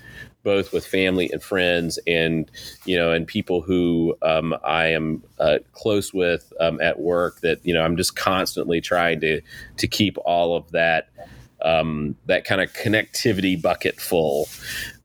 Both 0.44 0.72
with 0.72 0.86
family 0.86 1.28
and 1.32 1.42
friends, 1.42 1.98
and 2.06 2.50
you 2.86 2.96
know, 2.96 3.12
and 3.12 3.26
people 3.26 3.60
who 3.60 4.16
um, 4.22 4.54
I 4.64 4.86
am 4.86 5.22
uh, 5.38 5.58
close 5.72 6.14
with 6.14 6.52
um, 6.60 6.80
at 6.80 7.00
work. 7.00 7.40
That 7.40 7.64
you 7.64 7.74
know, 7.74 7.82
I'm 7.82 7.96
just 7.96 8.16
constantly 8.16 8.80
trying 8.80 9.20
to 9.20 9.40
to 9.76 9.86
keep 9.86 10.16
all 10.24 10.56
of 10.56 10.70
that 10.70 11.08
um, 11.62 12.16
that 12.26 12.44
kind 12.44 12.60
of 12.60 12.72
connectivity 12.72 13.60
bucket 13.60 14.00
full. 14.00 14.48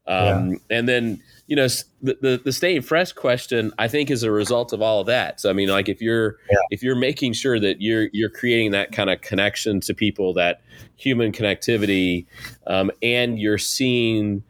Um, 0.06 0.52
yeah. 0.52 0.58
And 0.70 0.88
then, 0.88 1.22
you 1.46 1.56
know, 1.56 1.66
the, 2.02 2.18
the, 2.20 2.40
the 2.44 2.52
staying 2.52 2.82
fresh 2.82 3.12
question, 3.12 3.72
I 3.78 3.88
think, 3.88 4.10
is 4.10 4.22
a 4.22 4.30
result 4.30 4.72
of 4.72 4.82
all 4.82 5.00
of 5.00 5.06
that. 5.06 5.40
So, 5.40 5.50
I 5.50 5.52
mean, 5.52 5.68
like 5.68 5.88
if 5.88 6.00
you're 6.00 6.36
yeah. 6.50 6.58
if 6.70 6.82
you're 6.82 6.96
making 6.96 7.32
sure 7.32 7.58
that 7.60 7.80
you're 7.80 8.08
you're 8.12 8.30
creating 8.30 8.72
that 8.72 8.92
kind 8.92 9.10
of 9.10 9.20
connection 9.20 9.80
to 9.80 9.94
people, 9.94 10.34
that 10.34 10.62
human 10.96 11.32
connectivity, 11.32 12.26
um, 12.66 12.90
and 13.02 13.38
you're 13.38 13.58
seeing 13.58 14.42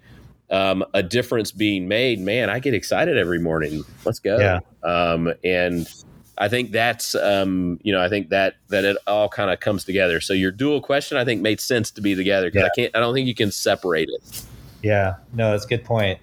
um, 0.50 0.84
a 0.94 1.02
difference 1.02 1.52
being 1.52 1.88
made, 1.88 2.20
man, 2.20 2.50
I 2.50 2.58
get 2.58 2.74
excited 2.74 3.16
every 3.16 3.38
morning. 3.38 3.82
Let's 4.04 4.18
go. 4.18 4.38
Yeah. 4.38 4.60
Um, 4.82 5.32
and 5.42 5.88
I 6.36 6.48
think 6.48 6.72
that's 6.72 7.14
um, 7.14 7.78
you 7.82 7.92
know 7.92 8.02
I 8.02 8.08
think 8.08 8.30
that 8.30 8.56
that 8.68 8.84
it 8.84 8.96
all 9.06 9.28
kind 9.28 9.50
of 9.50 9.60
comes 9.60 9.84
together. 9.84 10.20
So 10.20 10.32
your 10.32 10.50
dual 10.50 10.80
question 10.80 11.16
I 11.16 11.24
think 11.24 11.40
made 11.40 11.60
sense 11.60 11.90
to 11.92 12.00
be 12.00 12.14
together 12.14 12.50
because 12.50 12.62
yeah. 12.62 12.66
I 12.66 12.76
can't 12.76 12.96
I 12.96 13.00
don't 13.00 13.14
think 13.14 13.28
you 13.28 13.34
can 13.34 13.50
separate 13.50 14.08
it. 14.10 14.44
Yeah, 14.82 15.14
no, 15.32 15.52
that's 15.52 15.64
a 15.64 15.68
good 15.68 15.84
point. 15.84 16.18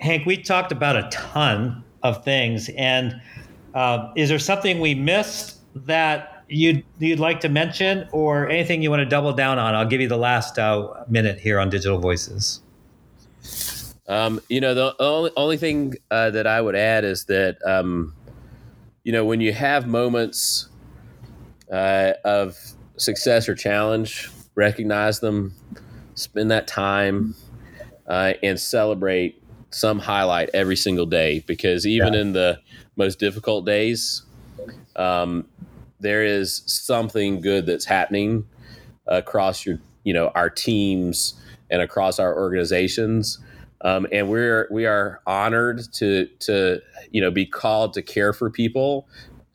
Hank, 0.00 0.26
we 0.26 0.36
talked 0.36 0.72
about 0.72 0.96
a 0.96 1.08
ton 1.10 1.82
of 2.02 2.22
things, 2.24 2.68
and 2.76 3.20
uh, 3.74 4.12
is 4.16 4.28
there 4.28 4.38
something 4.38 4.80
we 4.80 4.94
missed 4.94 5.58
that 5.86 6.44
you'd 6.48 6.84
you'd 6.98 7.20
like 7.20 7.40
to 7.40 7.48
mention, 7.48 8.08
or 8.12 8.48
anything 8.48 8.82
you 8.82 8.90
want 8.90 9.00
to 9.00 9.06
double 9.06 9.32
down 9.32 9.58
on? 9.58 9.74
I'll 9.74 9.86
give 9.86 10.00
you 10.00 10.08
the 10.08 10.18
last 10.18 10.58
uh, 10.58 11.04
minute 11.08 11.38
here 11.38 11.60
on 11.60 11.70
digital 11.70 11.98
voices. 11.98 12.60
Um, 14.08 14.40
you 14.48 14.60
know, 14.60 14.74
the 14.74 14.94
only 15.00 15.30
only 15.36 15.56
thing 15.56 15.94
uh, 16.10 16.30
that 16.30 16.46
I 16.46 16.60
would 16.60 16.76
add 16.76 17.04
is 17.04 17.24
that 17.24 17.58
um, 17.66 18.14
you 19.02 19.12
know 19.12 19.24
when 19.24 19.40
you 19.40 19.52
have 19.52 19.86
moments 19.86 20.68
uh, 21.72 22.12
of 22.24 22.56
success 22.96 23.48
or 23.48 23.54
challenge, 23.54 24.30
recognize 24.54 25.20
them, 25.20 25.54
spend 26.14 26.50
that 26.50 26.66
time 26.66 27.34
uh, 28.06 28.34
and 28.42 28.58
celebrate 28.58 29.42
some 29.70 29.98
highlight 29.98 30.48
every 30.54 30.76
single 30.76 31.06
day 31.06 31.40
because 31.46 31.86
even 31.86 32.14
yeah. 32.14 32.20
in 32.20 32.32
the 32.32 32.60
most 32.96 33.18
difficult 33.18 33.66
days, 33.66 34.22
um, 34.94 35.46
there 36.00 36.24
is 36.24 36.62
something 36.66 37.40
good 37.40 37.66
that's 37.66 37.84
happening 37.84 38.46
across 39.06 39.66
your, 39.66 39.78
you 40.04 40.14
know, 40.14 40.28
our 40.28 40.48
teams 40.48 41.34
and 41.70 41.82
across 41.82 42.18
our 42.18 42.36
organizations. 42.36 43.38
Um, 43.82 44.06
and 44.10 44.28
we're 44.28 44.68
we 44.70 44.86
are 44.86 45.20
honored 45.26 45.82
to 45.94 46.26
to 46.40 46.80
you 47.10 47.20
know 47.20 47.30
be 47.30 47.46
called 47.46 47.92
to 47.94 48.02
care 48.02 48.32
for 48.32 48.50
people 48.50 49.06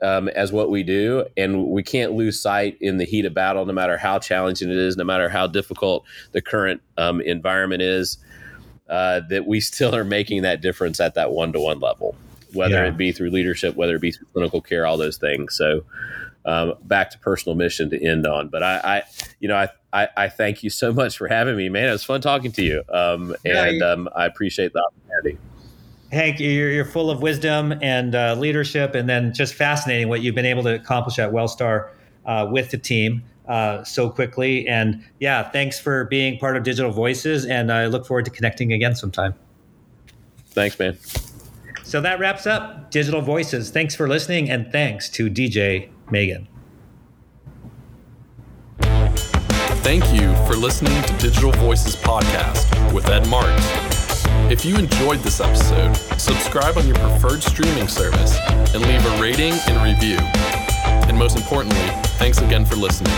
um, 0.02 0.28
as 0.30 0.52
what 0.52 0.70
we 0.70 0.84
do, 0.84 1.26
and 1.38 1.68
we 1.68 1.84
can't 1.84 2.14
lose 2.14 2.40
sight 2.40 2.78
in 2.82 2.98
the 2.98 3.06
heat 3.06 3.26
of 3.26 3.34
battle, 3.34 3.66
no 3.66 3.74
matter 3.74 3.98
how 3.98 4.20
challenging 4.20 4.70
it 4.70 4.78
is, 4.78 4.98
no 4.98 5.04
matter 5.04 5.30
how 5.30 5.48
difficult 5.48 6.06
the 6.32 6.42
current 6.42 6.82
um, 6.98 7.22
environment 7.22 7.82
is 7.82 8.18
uh, 8.90 9.22
that 9.30 9.46
we 9.48 9.60
still 9.62 9.96
are 9.96 10.04
making 10.04 10.42
that 10.42 10.62
difference 10.62 11.00
at 11.00 11.16
that 11.16 11.32
one 11.32 11.54
to 11.54 11.60
one 11.60 11.80
level, 11.80 12.16
whether 12.54 12.76
yeah. 12.76 12.88
it 12.88 12.98
be 12.98 13.12
through 13.12 13.30
leadership, 13.30 13.76
whether 13.76 13.96
it 13.96 14.02
be 14.02 14.12
through 14.12 14.28
clinical 14.34 14.62
care, 14.62 14.86
all 14.86 14.98
those 14.98 15.18
things. 15.18 15.56
So, 15.56 15.84
um, 16.46 16.74
back 16.84 17.12
to 17.12 17.20
personal 17.20 17.56
mission 17.56 17.90
to 17.92 18.04
end 18.04 18.26
on. 18.26 18.50
But 18.50 18.64
I, 18.64 18.82
I 18.84 19.04
you 19.40 19.48
know, 19.48 19.56
I, 19.56 19.70
I, 19.94 20.08
I, 20.16 20.30
thank 20.30 20.64
you 20.64 20.70
so 20.70 20.94
much 20.94 21.18
for 21.18 21.28
having 21.28 21.58
me, 21.58 21.70
man. 21.70 21.90
It 21.90 21.92
was 21.92 22.04
fun 22.04 22.22
talking 22.22 22.52
to 22.54 22.64
you, 22.64 22.84
um, 22.94 23.36
and 23.44 23.82
um, 23.82 24.10
I 24.16 24.26
appreciate 24.26 24.74
the 24.74 24.82
opportunity. 24.82 25.38
Hank, 26.12 26.40
you're, 26.40 26.72
you're 26.72 26.86
full 26.86 27.10
of 27.10 27.22
wisdom 27.22 27.74
and 27.82 28.16
uh, 28.16 28.36
leadership, 28.38 28.96
and 28.96 29.10
then 29.10 29.34
just 29.34 29.54
fascinating 29.54 30.10
what 30.10 30.22
you've 30.22 30.36
been 30.36 30.46
able 30.46 30.64
to 30.64 30.76
accomplish 30.76 31.20
at 31.20 31.32
Wellstar 31.32 31.90
uh, 32.26 32.48
with 32.50 32.72
the 32.72 32.78
team 32.78 33.24
uh, 33.48 33.84
so 33.84 34.10
quickly. 34.10 34.68
And 34.68 35.04
yeah, 35.20 35.50
thanks 35.50 35.80
for 35.80 36.06
being 36.06 36.38
part 36.38 36.58
of 36.58 36.64
Digital 36.64 36.92
Voices. 36.92 37.46
And 37.46 37.72
I 37.72 37.88
look 37.88 38.06
forward 38.06 38.26
to 38.26 38.32
connecting 38.32 38.74
again 38.74 38.96
sometime. 38.96 39.34
Thanks, 40.48 40.78
man. 40.80 40.98
So 41.84 42.02
that 42.02 42.20
wraps 42.20 42.46
up 42.48 42.92
Digital 42.92 43.22
Voices. 43.22 43.70
Thanks 43.70 43.96
for 43.96 44.08
listening. 44.08 44.50
And 44.50 44.72
thanks 44.72 45.10
to 45.12 45.30
DJ 45.30 45.90
Megan. 46.10 46.48
Thank 49.84 50.14
you 50.14 50.36
for 50.46 50.56
listening 50.56 51.02
to 51.04 51.14
Digital 51.18 51.52
Voices 51.54 51.96
Podcast 51.96 52.94
with 52.94 53.08
Ed 53.10 53.28
Marx. 53.28 53.66
If 54.52 54.64
you 54.64 54.78
enjoyed 54.78 55.22
this 55.22 55.40
episode, 55.40 55.96
subscribe 56.20 56.78
on 56.78 56.86
your 56.86 56.96
preferred 56.98 57.42
streaming 57.42 57.88
service 57.88 58.38
and 58.76 58.84
leave 58.84 59.04
a 59.04 59.22
rating 59.22 59.54
and 59.68 59.84
review. 59.84 60.20
And 61.10 61.18
most 61.18 61.36
importantly, 61.36 61.80
thanks 62.20 62.38
again 62.38 62.64
for 62.64 62.76
listening. 62.76 63.12